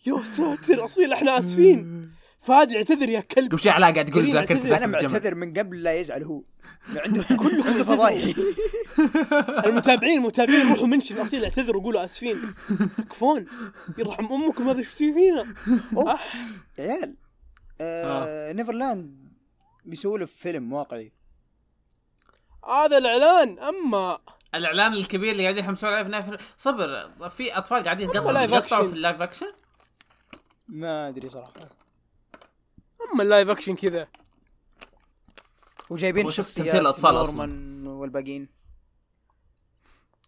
[0.07, 2.11] يا ساتر اصيل إحنا آسفين.
[2.39, 3.53] فادي اعتذر يا كلب.
[4.09, 4.76] يقول كريم ذاكرتي اعتذر.
[4.76, 4.86] أنا.
[4.86, 6.43] معتذر من قبل لا يزعل هو.
[6.89, 7.24] عنده
[7.68, 8.36] عنده فضايح.
[9.66, 11.18] المتابعين المتابعين روحوا mention.
[11.18, 12.55] اصيل اعتذروا وقولوا آسفين.
[12.99, 13.47] تكفون.
[13.99, 15.55] يرحم أمكم هذا شو تسوي فينا.
[16.78, 17.14] عيال.
[17.80, 18.53] آه.
[18.53, 19.28] Neverland
[19.84, 21.12] بيسووا له فيلم واقعي.
[22.68, 23.59] هذا الإعلان.
[23.59, 24.18] اما
[24.55, 27.11] الإعلان الكبير اللي قاعدين يحمسون عليه في صبر.
[27.30, 28.86] في أطفال قاعدين يقطعوا.
[28.89, 29.53] في ال live action
[30.68, 31.53] ما أدري صراحة.
[33.12, 34.09] اما ال live action كذا.
[35.90, 37.46] وجايبين شخصيات تمثيل الأطفال أصلاً.
[37.46, 38.49] نورمان والباقيين.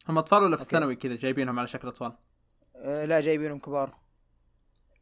[0.08, 0.62] هم أطفال ولا في.
[0.62, 2.12] الثانوي كذا جايبينهم على شكل أطفال؟
[2.76, 3.94] آه لا جايبينهم كبار.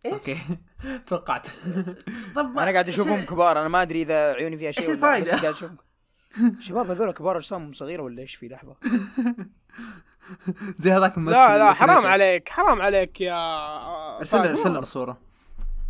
[0.06, 0.38] okay.
[1.06, 1.46] توقعت.
[2.36, 3.60] طب أنا قاعد أشوفهم كبار.
[3.60, 5.76] أنا ما أدري إذا عيوني فيها شيء الفايدة؟ بس قاعد أشوفهم.
[6.60, 8.76] شباب هذول كبار أجسامهم صغيرة ولا إيش في لحظة؟
[10.76, 13.36] زي هذاك الممثل لا لا حرام عليك حرام عليك يا
[14.18, 14.50] أرسل فادي.
[14.50, 15.20] أرسل الصورة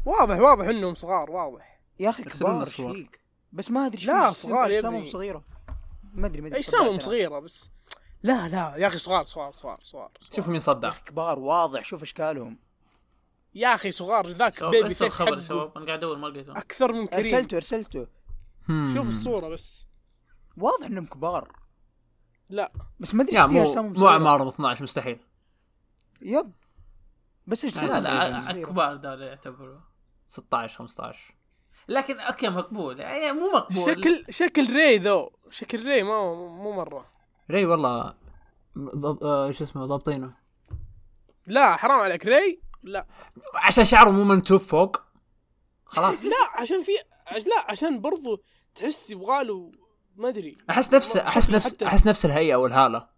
[0.09, 1.81] واضح واضح إنهم صغار واضح.
[2.01, 2.65] يا أخي كبار.
[2.65, 3.21] شيك.
[3.53, 5.05] بس ما أدري لا، صغار اجسامهم.
[5.05, 5.45] صغيرة.
[6.15, 6.99] ما أدري ما أدري اجسامهم.
[6.99, 7.71] صغيرة بس.
[8.23, 10.37] لا لا يا أخي صغار صغار صغار صغار, صغار.
[10.37, 10.91] شوفوا مين صدع.
[10.91, 11.85] كبار واضح.
[11.85, 12.59] شوف إشكالهم.
[13.55, 15.73] يا أخي صغار ذاك بيبي فيس خبر شباب.
[15.77, 16.59] أنا قاعد أدور ما لقيته.
[16.59, 17.35] أكثر من كريم.
[17.35, 18.07] أرسلته أرسلته.
[18.69, 19.87] شوف الصورة بس.
[20.57, 21.53] واضح إنهم كبار.
[22.51, 22.73] لا.
[23.01, 24.09] بس ما أدري يا إيش فيها مو اجسامهم مو.
[24.09, 25.21] أعمارهم 12 مستحيل.
[26.23, 26.53] yep.
[27.47, 28.67] بس لا اجسامهم لا صغيرة.
[28.67, 29.79] كبار دول يعتبروا.
[30.29, 31.35] 16 15
[31.89, 33.01] لكن okay مقبول.
[33.01, 33.85] يعني مو مقبول.
[33.85, 37.07] شكل شكل ري ذو شكل ري ما مو مرة.
[37.51, 38.15] ري والله
[38.79, 39.25] ضب...
[39.25, 40.33] آه، شو اسمه ضابطينه.
[41.47, 42.27] لا حرام عليك.
[42.27, 43.07] ري؟ لا.
[43.55, 44.97] عشان شعره مو منتوف فوق.
[45.87, 46.25] خلاص.
[46.33, 46.93] لا عشان في
[47.33, 48.43] لا عشان برضو
[48.75, 49.73] تحس يبغاله
[50.17, 50.55] ما أدري.
[50.71, 53.09] أحس نفس أحس نفس حتى- أحس نفس الهيئة والهالة.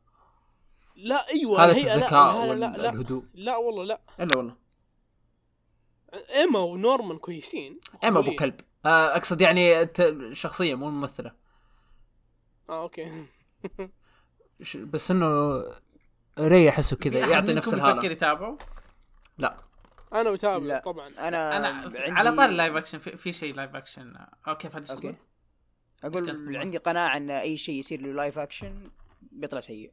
[0.97, 2.89] لا أيوه لا، الذكاء لا لا لا.
[2.91, 4.01] والهدوء لا والله لا.
[4.21, 4.55] إلا والله.
[6.35, 7.81] إيما ونورمان كويسين.
[8.05, 8.37] اما أبو.
[8.37, 8.61] كلب.
[8.85, 11.33] آه، أقصد يعني ت- شخصية مو ممثلة.
[12.69, 13.27] آه okay.
[14.63, 15.63] ش- بس إنه
[16.39, 17.97] ري احسه كذا يعطي نفس الهالة.
[17.97, 18.59] يفكر يتابعه
[19.39, 19.57] لا.
[20.13, 20.79] أنا بتابع لا.
[20.85, 21.09] طبعا.
[21.09, 24.15] أنا أنا عندي- على طار ال live action في, في شيء live action.
[24.49, 25.15] okay فهد إيش okay.
[26.05, 28.91] أقول؟ عندي قناعة إن أي شيء يصير له لايف أكشن
[29.23, 29.93] بيطلع سيء.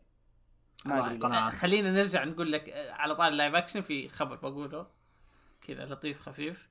[0.86, 4.88] ما أدري خلينا نرجع نقول لك آه، على طار ال live action في خبر بقوله.
[5.62, 6.70] كذا لطيف خفيف.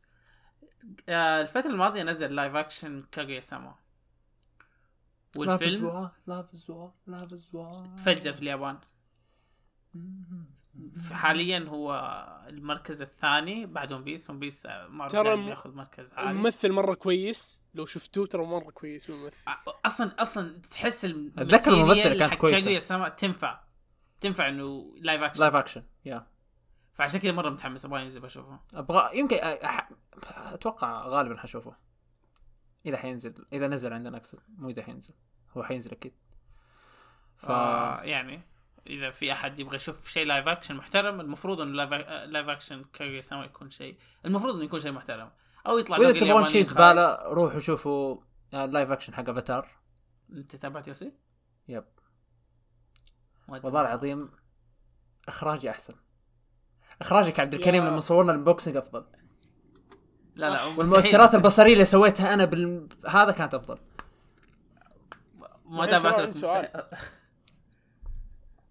[1.08, 3.74] آه، الفترة الماضية نزل live action كاغويا ساما
[5.36, 6.10] والفيلم
[7.96, 8.78] تفجر في اليابان.
[11.12, 11.94] حاليا هو
[12.48, 16.30] المركز الثاني بعد One Piece One Piece آه، معروف ترى ياخذ مركز عالي.
[16.30, 17.60] الممثل مرة كويس.
[17.74, 19.50] لو شفتوه ترى مرة كويس الممثل.
[19.86, 23.60] أصلا أصلا تحس الم- أتذكر الممثلة ال material كاغويا ساما تنفع.
[24.20, 26.26] تنفع إنه live action live action يا
[26.98, 28.60] فعشان كذا مرة متحمس أبغى ينزل بشوفه.
[28.74, 29.90] أبغى يمكن أح...
[30.26, 31.76] أتوقع غالبا حشوفه.
[32.86, 35.14] إذا حينزل إذا نزل عندنا أقصد مو إذا حينزل.
[35.56, 36.14] هو حينزل أكيد.
[37.36, 38.42] ف آه يعني
[38.86, 41.84] إذا في أحد يبغى يشوف شيء live action محترم المفروض إنه
[42.24, 45.30] live, action كاغويا ساما يكون شيء المفروض إنه يكون شيء محترم.
[45.66, 46.62] أو يطلع وإذا تبغون شيء.
[46.62, 48.20] زبالة روحوا شوفوا
[48.54, 49.68] ال live action حق افاتار
[50.32, 51.12] أنت تابعت يوسف؟
[51.68, 51.84] yep.
[53.48, 54.30] والله العظيم
[55.28, 55.94] إخراجي أحسن.
[57.00, 59.04] اخراجك عبد الكريم لما صورنا ال boxing افضل.
[60.34, 62.88] لا لا والمؤثرات البصرية اللي سويتها أنا بال...
[63.06, 63.78] هذا كانت أفضل.
[65.64, 66.82] ما تابعت سؤال؟ مستحيل.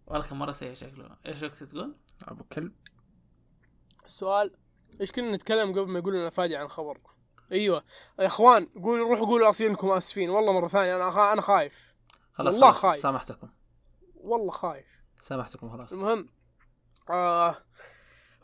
[0.08, 1.10] والله كان مرة سيء شكله.
[1.26, 1.96] إيش وقت تقول؟
[2.28, 2.72] أبو كلب.
[4.06, 4.52] السؤال
[5.02, 7.00] إيش كنا نتكلم قبل ما يقولوا لنا فادي عن خبر؟
[7.52, 7.84] أيوه.
[8.20, 10.30] يا إخوان قولوا روحوا قولوا اصيل انكم آسفين.
[10.30, 11.34] والله مرة ثانية أنا خا...
[11.34, 11.96] أنا خايف.
[12.34, 12.98] خلاص والله خلاص، خايف.
[12.98, 13.50] سامحتكم.
[14.16, 15.04] والله خايف.
[15.22, 15.94] سامحتكم خلاص.
[15.94, 16.30] المهم
[17.10, 17.58] آه...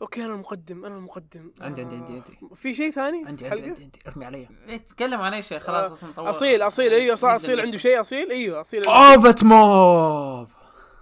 [0.02, 1.52] okay أنا المقدم أنا المقدم.
[1.60, 2.38] عندي- عندي- آه، عندي- عندي.
[2.54, 3.98] في شيء ثاني عندي عندي؟ عندي, عندي.
[4.06, 4.48] ارمي علي.
[4.78, 7.60] تتكلم عن أي شيء خلاص آه، أصلا طول أصيل أصيل أيوه صح أصيل.
[7.60, 8.84] عنده شيء أصيل أيوه أصيل.
[8.84, 10.48] OVA موب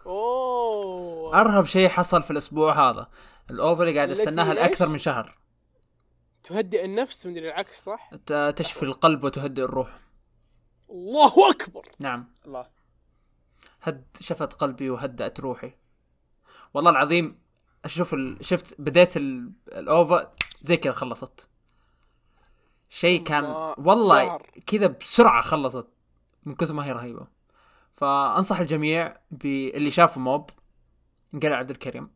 [0.06, 1.40] أوه.
[1.40, 3.08] أرهب شيء حصل في الأسبوع هذا.
[3.50, 5.38] الأوفر اللي قاعد أستناها؟ لأكثر من شهر.
[6.42, 8.10] تهدئ النفس مدري العكس صح؟
[8.56, 10.00] تشفي القلب وتهدئ الروح.
[10.90, 11.88] الله أكبر.
[11.98, 12.28] نعم.
[12.46, 12.66] الله.
[13.82, 15.72] هد شفت قلبي وهدأت روحي.
[16.74, 17.38] والله العظيم
[17.84, 18.36] أشوف ال...
[18.40, 19.52] شفت بديت ال...
[19.68, 21.48] الاوفا زي كذا خلصت.
[22.88, 24.38] شيء كان الله والله.
[24.66, 25.88] كذا بسرعة خلصت
[26.44, 27.26] من كثر ما هي رهيبة.
[27.92, 30.50] فأنصح الجميع باللي شافوا موب
[31.42, 32.10] قال عبد الكريم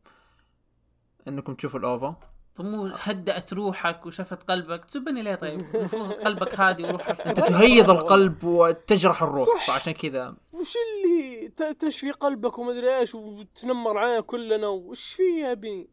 [1.29, 4.85] إنكم تشوفوا الاوفا طب مو هدأت روحك وشفت قلبك.
[4.85, 9.47] تسبني ليه طيب؟ المفروض قلبك هادي وروحك أنت تهيض القلب وتجرح الروح.
[9.47, 9.67] صح.
[9.67, 10.37] فعشان كذا.
[10.53, 15.89] وش اللي تشفي قلبك ومدري إيش وتنمر علينا كلنا؟ وش في يا ابني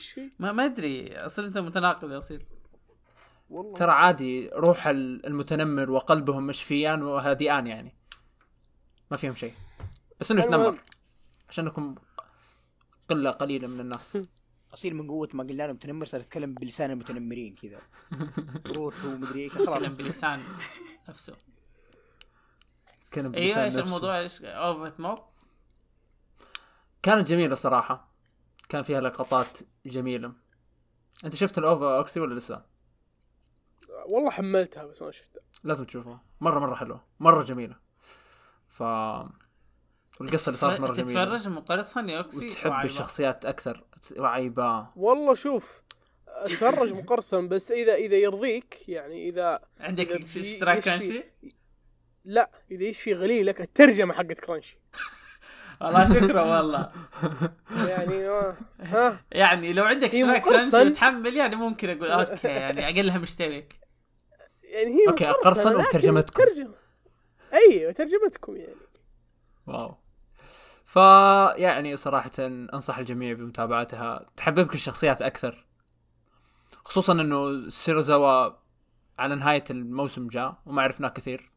[0.00, 1.16] إيش في؟ ما ما أدري.
[1.16, 2.44] اصل أنت متناقض يا أصيل.
[3.50, 7.94] والله ترى عادي روح ال- المتنمر وقلبهم مشفيان وهادئان يعني.
[9.10, 9.52] ما فيهم شيء.
[10.20, 10.40] بس إنه.
[10.40, 10.78] يتنمر.
[11.48, 11.94] عشانكم
[13.08, 14.18] قلة قليلة من الناس.
[14.76, 17.80] أصيل من قوة ما قلنا له متنمر صار يتكلم بلسان المتنمرين كذا.
[18.76, 19.82] روح ومدري إيه خلاص.
[19.82, 20.42] تكلم بلسان
[21.08, 21.36] نفسه.
[23.10, 23.84] كان أيوه بلسان إيش نفسه.
[23.86, 25.18] الموضوع؟ إيش؟ اوفت موب
[27.02, 28.08] كانت جميله صراحة
[28.68, 30.32] كان فيها لقطات جميلة.
[31.24, 32.64] أنت شفت الاوفا أوكسي ولا لسه؟
[34.12, 35.42] والله حملتها بس ما شفتها.
[35.64, 36.22] لازم تشوفها.
[36.40, 37.04] مرة مرة حلوة.
[37.20, 37.76] مرة جميلة.
[38.68, 38.82] ف
[40.20, 41.24] والقصة اللي صارت مرة جميلة.
[41.34, 42.84] تتفرج مقرصا يا اوكسي وتحب وعيبة.
[42.84, 43.84] الشخصيات أكثر
[44.18, 44.86] وعيبة.
[44.96, 45.82] والله شوف
[46.28, 51.22] أتفرج مقرصن بس إذا إذا يرضيك يعني إذا عندك إذا اشتراك كرانشي؟
[52.24, 54.78] لا إذا يشفي غليلك الترجمة حقت كرانشي.
[55.80, 56.90] والله شكرا والله.
[57.70, 58.28] يعني
[58.80, 60.42] ها؟ يعني لو عندك اشتراك.
[60.42, 63.72] Crunchy وتحمل يعني ممكن أقول okay يعني أقلها مشترك.
[64.62, 66.44] يعني هي okay، مقرصنة، قرصن لكن وبترجمتكم.
[66.44, 66.74] ترجمة
[67.52, 68.74] أيوه ترجمتكم يعني.
[69.66, 69.94] wow.
[70.96, 75.66] فيعني صراحة أنصح الجميع بمتابعتها تحببك الشخصيات أكثر.
[76.84, 78.52] خصوصا إنه سيريزاوا
[79.18, 81.50] على نهاية الموسم جاء وما عرفناه كثير.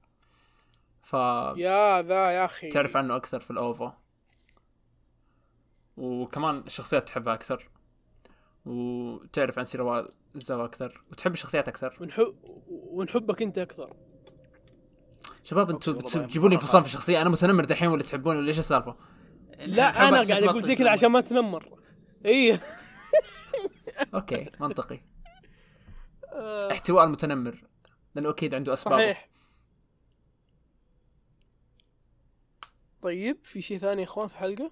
[1.04, 2.70] ف يا ذا يا أخي.
[2.70, 3.97] تعرف عنه أكثر في ال OVA.
[5.98, 7.70] وكمان الشخصيات تحبها أكثر.
[8.66, 11.04] وتعرف عن سيريزاوا أكثر.
[11.12, 11.98] وتحب الشخصيات أكثر.
[12.02, 12.36] ونحب
[12.70, 13.96] ونحبك أنت أكثر.
[15.44, 18.48] شباب أنتم okay، والله تجيبوني مرة انفصام في الشخصيه أنا متنمر دحين ولا تحبوني ولا
[18.48, 18.96] إيش السالفة؟
[19.60, 21.80] لا أنا قاعد أقول زي كذا عشان ما تنمر.
[22.26, 22.60] إي.
[24.14, 24.99] okay منطقي.
[26.34, 27.64] آه، احتواء المتنمر.
[28.16, 29.30] لأنه أكيد عنده اسباب صحيح.
[33.01, 34.72] طيب في شيء ثاني يا إخوان في الحلقة؟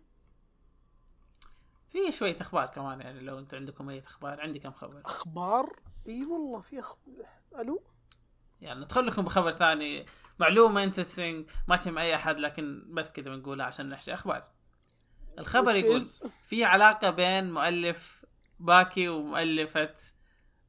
[1.89, 4.41] في شوية أخبار كمان يعني لو أنتم عندكم أي أخبار.
[4.41, 5.01] عندي كم خبر.
[5.05, 7.25] أخبار؟ إي والله في أخبار
[7.59, 7.83] ألو؟
[8.61, 10.05] يعني ندخل لكم بخبر ثاني.
[10.39, 14.56] معلومة interesting ما تهم أي أحد لكن بس كذا بنقولها عشان نحشي أخبار.
[15.37, 18.25] الخبر يقول is- في علاقة بين مؤلف
[18.59, 19.95] باكي ومؤلفة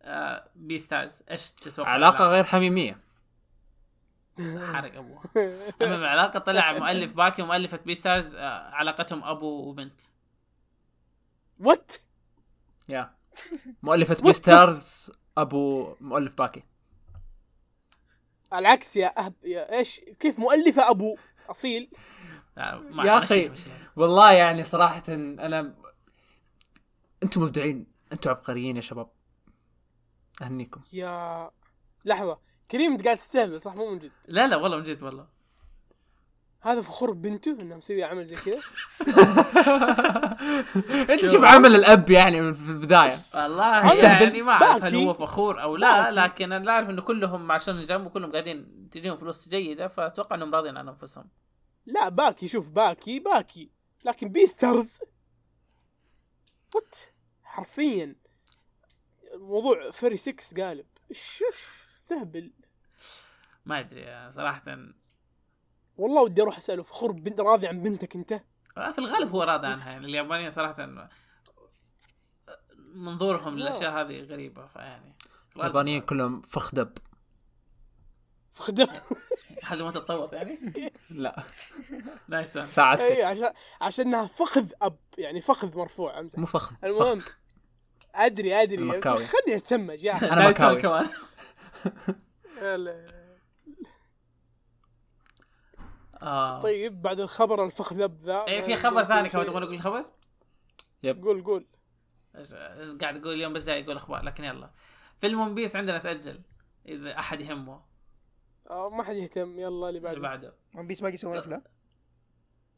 [0.03, 3.01] آه Beastars إيش تتوقع؟ علاقة غير حميمية.
[4.73, 5.23] حرق أبوه.
[5.83, 10.01] المهم علاقة طلع مؤلف باكي ومؤلفة Beastars آه علاقتهم أبو وبنت.
[11.61, 11.93] what
[12.89, 13.15] يا
[13.87, 16.63] What Beastars أبو مؤلف باكي.
[18.53, 21.17] العكس يا أهب يا إيش؟ كيف مؤلفة أبو؟
[21.51, 21.91] أصيل.
[22.91, 23.19] ما- يا.
[23.19, 23.51] مشي.
[23.97, 25.75] والله يعني صراحة أنا
[27.23, 29.09] أنتم مبدعين أنتم عبقريين يا شباب
[30.43, 31.51] أهنيكم يا
[32.05, 32.39] لحظة
[32.71, 35.27] كريم أنت قاعد تستهبل صح مو من جد لا لا والله من جد والله
[36.61, 38.61] هذا فخور ببنته انها مسويه عمل زي كذا
[41.15, 44.97] أنت شوف عمل الأب يعني من في البداية والله يعني ما أعرف هل.
[44.97, 46.17] هو فخور أو لا باكي.
[46.17, 50.77] لكن أنا أعرف إنه كلهم عشان جنبه كلهم قاعدين تجيهم فلوس جيدة فأتوقع إنهم راضيين
[50.77, 51.25] عن أنفسهم
[51.89, 53.71] لا باكي شوف باكي باكي.
[54.05, 55.01] لكن Beastars.
[56.75, 56.97] وات
[57.43, 58.17] حرفيا.
[59.35, 60.87] الموضوع فري 6 قالب.
[61.11, 62.53] إيش إيش؟ استهبل
[63.67, 64.79] ما أدري صراحة.
[65.97, 66.83] والله ودي أروح أسأله.
[66.83, 69.91] فخور بنت راضي عن بنتك أنت؟ في الغالب هو راضي عنها.
[69.91, 70.89] يعني اليابانيين صراحة
[72.79, 75.15] منظورهم للأشياء هذه غريبة فيعني.
[75.57, 76.99] اليابانيين كلهم فخ دب
[78.53, 78.87] فخدم
[79.65, 80.59] هذا ما تتطوط يعني؟
[81.11, 81.43] لا.
[82.29, 82.61] نايس one.
[82.61, 87.37] اي ساعدتك عشان عشانها فخذ اب يعني فخذ مرفوع امزح مو فخ المهم فخ.
[88.15, 88.63] أدري.
[88.63, 89.27] ادري بس المكاوي.
[89.27, 90.77] خلني اتسمج يا أخي أنا مكاوي.
[90.77, 91.09] كمان.
[96.23, 96.61] آه.
[96.63, 98.45] طيب بعد الخبر الفخذ ذا.
[98.49, 100.05] إيه في خبر ثاني كمان تبغون أقول خبر؟
[101.05, 101.67] قول قول.
[102.37, 102.55] إيش-
[103.01, 104.71] قاعد أقول اليوم بس جاي أقول أخبار لكن يلا.
[105.17, 106.43] فيلم ون بيس عندنا تأجل
[106.89, 107.73] إذا أحد يهمه.
[107.73, 107.88] آه
[108.71, 109.59] ما حد يهتم.
[109.59, 110.21] يلا اللي اللي بعده.
[110.21, 111.63] بعده One Piece باقي يسوون أفلام؟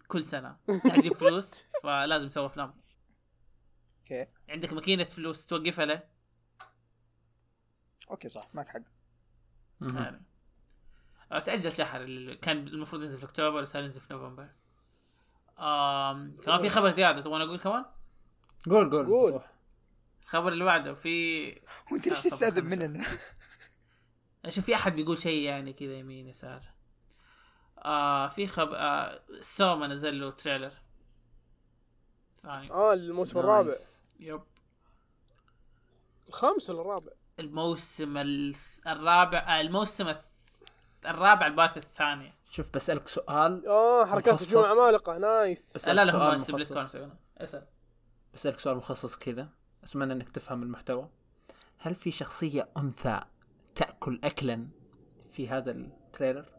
[0.09, 0.57] كل سنة.
[0.97, 2.75] تجيب فلوس فلازم تسوي أفلام.
[4.01, 4.27] okay.
[4.49, 6.03] عندك ماكينة فلوس توقفها له.
[8.11, 8.49] okay صح.
[8.55, 8.81] معك حق.
[9.95, 10.23] يعني
[11.33, 14.49] آه، تأجل شهر كان المفروض ينزل في أكتوبر وصار ينزل في نوفمبر.
[15.59, 17.85] آم كمان في خبر زيادة تبغون أقول كمان؟
[18.71, 19.07] قول قول.
[19.07, 19.41] قول.
[20.23, 21.47] الخبر اللي بعده في
[21.93, 22.65] وأنت ليش آه، تستاذن.
[22.65, 23.05] مننا؟
[24.49, 26.63] شوف في أحد بيقول شيء يعني كذا يمين يسار.
[27.79, 30.73] آه في خب آه سوما نزل له trailer.
[32.43, 32.71] ثاني.
[32.71, 33.75] آه الموسم الرابع.
[34.21, 34.43] yep.
[36.29, 40.25] الخامس ولا الرابع؟ الموسم ال- الرابع آه الموسم الث-
[41.07, 42.33] الرابع ال part الثاني.
[42.51, 43.67] شوف بسألك سؤال.
[43.67, 44.43] آه حركات.
[44.43, 46.47] هجوم عمالقه nice بس- لا لا هم مخصص.
[46.47, 46.73] split
[47.39, 47.67] اسأل.
[48.35, 49.49] بسألك سؤال مخصص كذا.
[49.85, 51.09] أتمنى أنك تفهم المحتوى.
[51.79, 53.21] هل في شخصية أنثى
[53.81, 54.69] تأكل أكلا
[55.33, 56.53] في هذا التريلر؟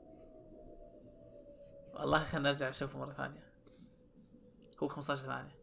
[1.93, 3.51] والله خلينا نرجع نشوفه مرة ثانية.
[4.83, 5.55] هو 15 ثانية.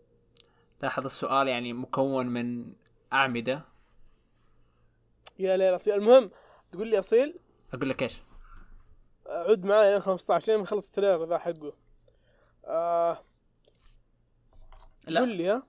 [0.83, 2.73] لاحظ السؤال يعني مكون من
[3.13, 3.65] أعمدة.
[5.39, 5.95] يا ليل أصيل.
[5.95, 6.31] المهم
[6.73, 7.41] تقول لي أصيل؟
[7.75, 8.23] أقول لك إيش؟
[9.27, 11.73] عد معي لين 15 لين نخلص التريلر ذا حقه.
[12.65, 13.25] آه
[15.07, 15.21] لا.
[15.21, 15.63] قول لي ها؟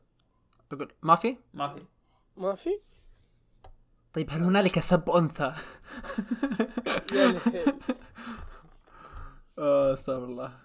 [0.72, 1.86] أقول ما في؟ ما في.
[2.38, 2.80] ما في؟
[4.20, 5.54] طيب هل هنالك سب أنثى؟
[7.14, 7.74] يا ليل
[9.60, 10.60] آه، استغفر الله.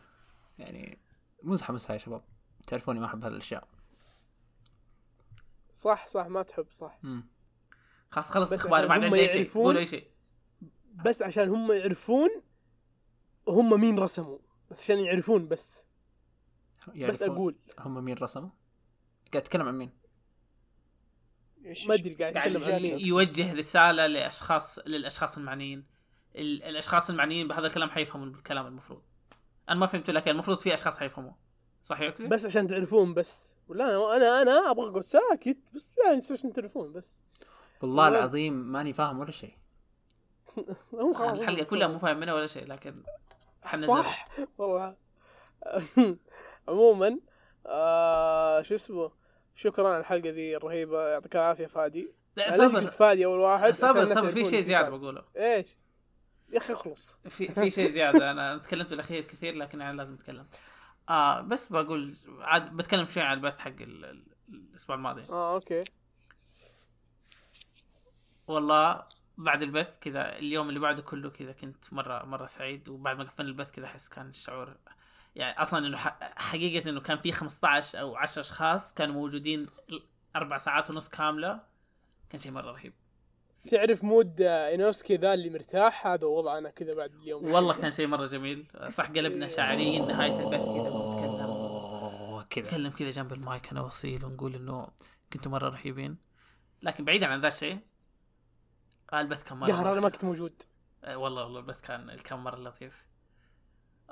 [0.59, 0.99] يعني
[1.43, 2.23] مزحة مزحة يا شباب.
[2.67, 3.69] تعرفوني ما أحب هالأشياء.
[5.71, 6.99] صح صح ما تحب صح.
[7.03, 7.29] مم.
[8.11, 10.11] خلاص خلص بس أخبار ما هم عندي اي شيء قول أي شيء.
[11.05, 12.31] بس عشان هم يعرفون
[13.49, 14.39] هم مين رسموا.
[14.71, 15.87] بس عشان يعرفون بس.
[16.89, 17.57] بس يعرفون أقول.
[17.81, 18.51] هم مين رسموا؟
[19.33, 20.04] قاعد أتكلم عن مين؟
[21.87, 25.85] ما أدري قاعد اتكلم عن مين يوجه رسالة لاشخاص للأشخاص المعنيين.
[26.37, 29.03] ال- الأشخاص المعنيين بهذا الكلام حيفهموا الكلام المفروض.
[29.69, 31.33] أنا ما فهمت لكن المفروض في أشخاص حيفهموا
[31.85, 33.57] صح يوكسي؟ بس عشان تعرفون بس.
[33.69, 37.21] ولا أنا أنا أبغى أقعد ساكت بس يعني عشان تعرفون بس.
[37.83, 38.09] والله.
[38.09, 39.55] العظيم ماني فاهم ولا شيء.
[40.93, 41.41] هم خلاص.
[41.41, 42.97] الحلقة كلها مو فاهم منها ولا شيء لكن
[43.63, 44.29] حننزل صح.
[44.59, 44.97] والله.
[46.69, 47.19] عموما
[47.67, 49.11] آه شو اسمه؟
[49.55, 52.13] شكرا على الحلقة ذي الرهيبة يعطيك العافية فادي.
[52.37, 52.81] لا ليش صبر.
[52.81, 54.89] قلت فادي أول واحد؟ صبر صبر في شيء زيادة.
[54.89, 55.25] بقوله.
[55.37, 55.67] إيش؟
[56.53, 57.19] يا أخي اخلص.
[57.29, 58.31] في في شيء زيادة.
[58.31, 60.47] أنا تكلمت بالأخير كثير لكن أنا لازم أتكلم.
[61.09, 65.23] آه بس بقول عاد بتكلم شوي عن البث حق ال- ال- الأسبوع الماضي.
[65.31, 65.85] آه أوكي.
[68.47, 69.03] والله
[69.39, 73.49] بعد البث كذا اليوم اللي بعده كله كذا كنت مرة مرة سعيد وبعد ما قفلنا
[73.49, 74.77] البث كذا أحس كان الشعور
[75.37, 79.67] يعني أصلا إنه ح- حقيقة إنه كان في 15 أو 10 أشخاص كانوا موجودين
[80.37, 81.61] أربع ساعات ونص كاملة
[82.31, 82.93] كان شيء مرة رهيب.
[83.71, 87.53] تعرف mode آه، إينوسكي ذا اللي مرتاح؟ هذا وضعنا كذا بعد اليوم.
[87.53, 88.67] والله كان شيء مرة جميل.
[88.89, 90.91] صح قلبنا شاعرين نهاية البث كذا
[92.51, 92.63] كذا.
[92.63, 94.89] نتكلم كذا جنب المايك أنا وأصيل ونقول إنه
[95.33, 96.17] كنتوا مرة رهيبين.
[96.83, 97.79] لكن بعيدا عن ذا الشيء
[99.13, 100.63] آه، البث كان مرة قهر أنا ما كنت موجود.
[101.05, 103.05] آه، والله والله البث كان كان مرة لطيف.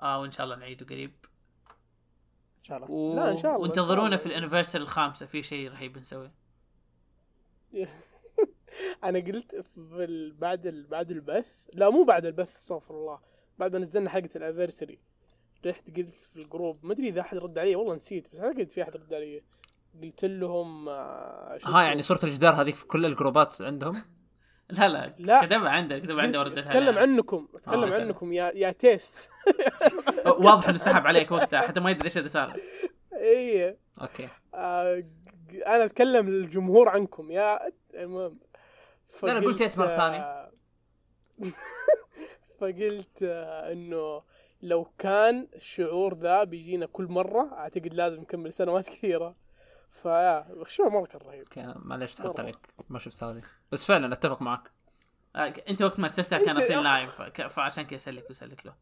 [0.03, 1.13] آه وإن شاء الله نعيده قريب.
[2.59, 2.91] إن شاء الله.
[2.91, 3.15] و...
[3.17, 4.37] لا، إن شاء الله، وانتظرونا في الله.
[4.39, 6.33] ال anniversary الخامسة في شيء رهيب نسويه
[9.05, 10.87] أنا قلت في ال- بعد ال...
[10.87, 13.19] بعد البث لا مو بعد البث استغفر الله.
[13.59, 14.99] بعد ما نزلنا حلقه ال anniversary
[15.67, 18.83] رحت قلت في الجروب ما أدري إذا أحد رد علي والله نسيت بس أعتقد في
[18.83, 19.43] أحد رد علي.
[20.03, 24.03] قلت لهم آه، ها؟ يعني صورة الجدار هذيك في كل الجروبات عندهم؟
[24.71, 25.47] لا لا لا.
[25.47, 26.99] كتبها عندك كتبها عندي وردتها أتكلم.
[26.99, 27.93] عنكم أتكلم.
[27.93, 29.29] عنكم يا يا تيس
[30.45, 32.55] واضح إنه سحب عليك وقتها حتى ما يدري إيش الرسالة
[33.15, 35.05] اي أوكي آه،
[35.67, 37.61] أنا أتكلم للجمهور عنكم يا
[37.95, 38.39] المهم
[39.23, 40.17] لا، لا، قلت فقلت، اسمه الثاني.
[40.17, 40.53] آه،
[42.61, 44.23] فقلت آه، إنه
[44.63, 49.37] لو كان الشعور ذا بيجينا كل مرة أعتقد لازم نكمل سنوات كثيرة
[49.93, 52.41] فيا الشعور مرة كان رهيب معلش سحبت.
[52.41, 52.57] عليك
[52.89, 53.43] ما شفت هذه.
[53.73, 54.71] بس فعلا أتفق معك.
[55.37, 57.11] آه، أنت وقت ما ارسلتها كان أصير أخ.
[57.11, 58.75] فك- فعشان كذا اسلك واسلك له.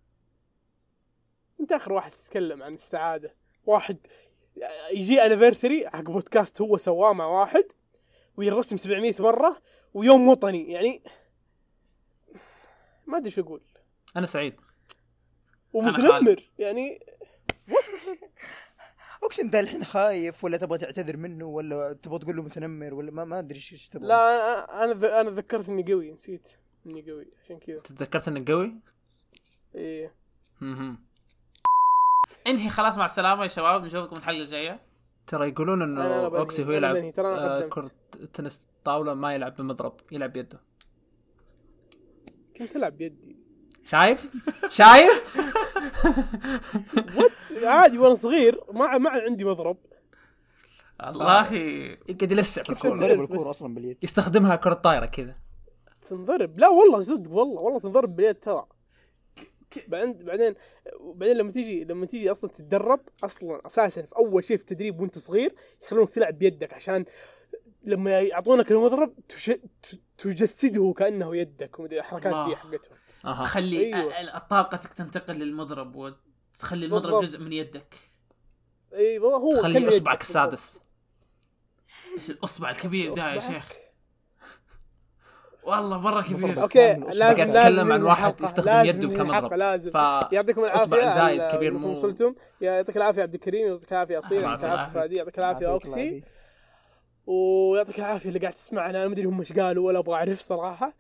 [1.61, 3.34] أنت آخر واحد تتكلم عن السعادة.
[3.66, 3.96] واحد
[4.94, 7.64] يجي انيفرساري حق بودكاست هو سواه مع واحد
[8.36, 9.62] ويرسم 700 مرة
[9.94, 10.72] ويوم وطني.
[10.72, 11.02] يعني
[13.06, 13.61] ما أدري شو أقول.
[14.16, 14.54] أنا سعيد.
[15.72, 16.42] ومتنمر.
[16.58, 17.00] يعني
[19.23, 23.25] اقسم انت الحين خايف ولا تبغى تعتذر منه ولا تبغى تقول له متنمر ولا ما
[23.25, 24.16] ما أدري إيش تبغى لا
[24.66, 26.49] أنا- أنا ذ- أنا تذكرت إني قوي نسيت
[26.87, 28.75] إني قوي عشان كذا تذكرت إنك قوي؟
[29.75, 30.14] إيه
[30.61, 30.99] مهم.
[32.47, 34.81] إنهي خلاص مع السلامة يا شباب نشوفكم الحلقة الجاية
[35.27, 36.03] ترى يقولون إنه.
[36.27, 37.68] أوكسي هو يلعب آه،.
[37.68, 37.91] كرة
[38.33, 40.61] تنس طاولة ما يلعب بمضرب يلعب بيده
[42.57, 43.37] كنت ألعب بيدي
[43.87, 44.31] شايف؟
[44.71, 45.30] شايف؟
[47.16, 49.76] وات عادي وأنا صغير ما ما عندي مضرب.
[51.07, 51.53] والله
[52.09, 52.70] يقعد يلسع في.
[52.70, 53.51] الكورة.
[53.51, 55.34] أصلا باليد؟ يستخدمها كرة طايرة كذا.
[56.09, 58.66] تنضرب؟ لا والله صدق والله والله تنضرب باليد ترى.
[59.88, 60.55] بعدين بعدين
[61.14, 65.18] بعدين لما تيجي لما تيجي أصلا تتدرب أصلا أساسا في أول شيء في التدريب وأنت
[65.18, 67.05] صغير يخلونك تلعب بيدك عشان
[67.84, 69.14] لما يعطونك المضرب
[70.18, 72.57] تجسده كأنه يدك ومدري الحركات دي الله.
[72.57, 72.96] حقتهم.
[73.25, 74.39] أها تخلي أيوة.
[74.39, 77.39] طاقتك تنتقل للمضرب وتخلي المضرب بالضبط.
[77.41, 77.95] جزء من يدك
[78.95, 80.81] إي والله هو تخلي اصبعك السادس
[82.18, 83.41] إيش الأصبع الكبير ده يا.
[83.41, 83.73] شيخ
[85.64, 88.41] والله مرة كبير أوكي لازم تتكلم عن واحد.
[88.41, 89.55] يستخدم لازم يده كمضرب.
[89.55, 89.95] لازم ف
[90.33, 94.93] يعطيكم العافية زايد كبير مو- وصلتم يعطيك العافية عبد الكريم يعطيك العافية أصيل يعطيك العافية.
[95.01, 96.23] فادي يعطيك العافية أوكسي.
[97.27, 100.95] ويعطيك العافية اللي قاعد تسمعنا أنا ما أدري هم إيش قالوا ولا أبغى أعرف صراحة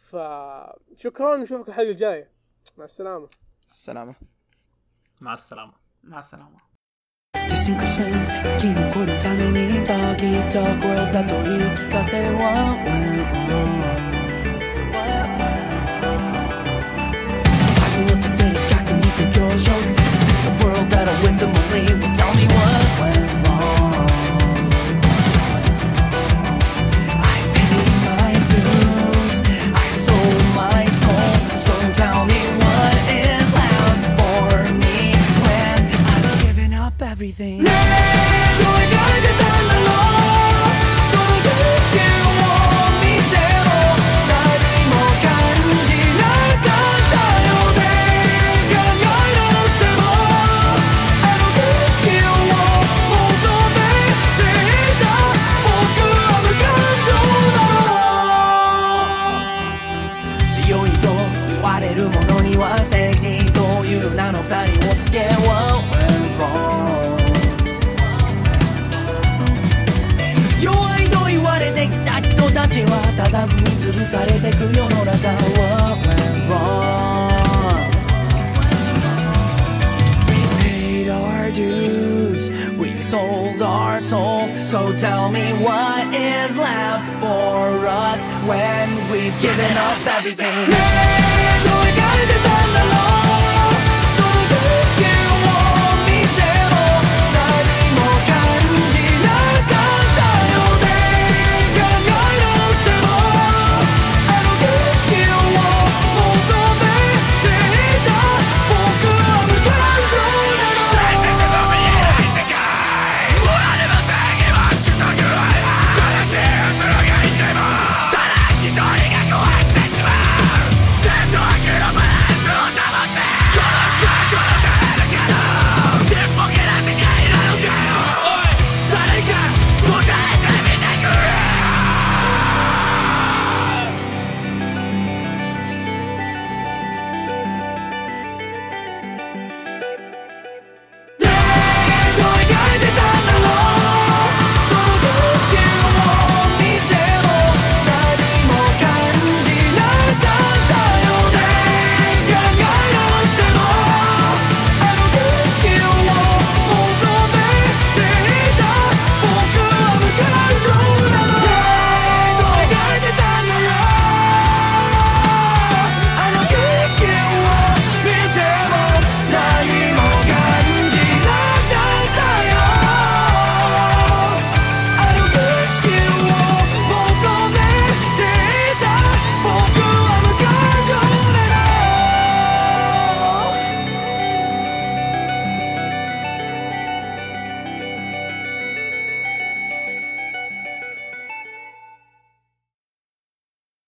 [0.00, 2.30] فشكرا نشوفك الحلقه الجايه
[2.76, 3.28] مع السلامه
[3.68, 4.14] السلامه
[5.20, 5.72] مع السلامة
[6.04, 6.66] مع السلامه
[7.48, 12.76] 自信こそ生き残るためにたきった声だと言い聞かせは
[17.62, 22.09] Survival of the fittest 逆に苦行症 It's a world that a wisdom believe
[37.31, 38.30] everything
[73.31, 77.79] が踏み潰されてく世の中 What went wrong?
[80.27, 87.87] We paid our dues we sold our souls So tell me what is left for
[87.87, 90.77] us When we've given up everything 네,
[91.63, 93.20] 너의 가리들 발라놓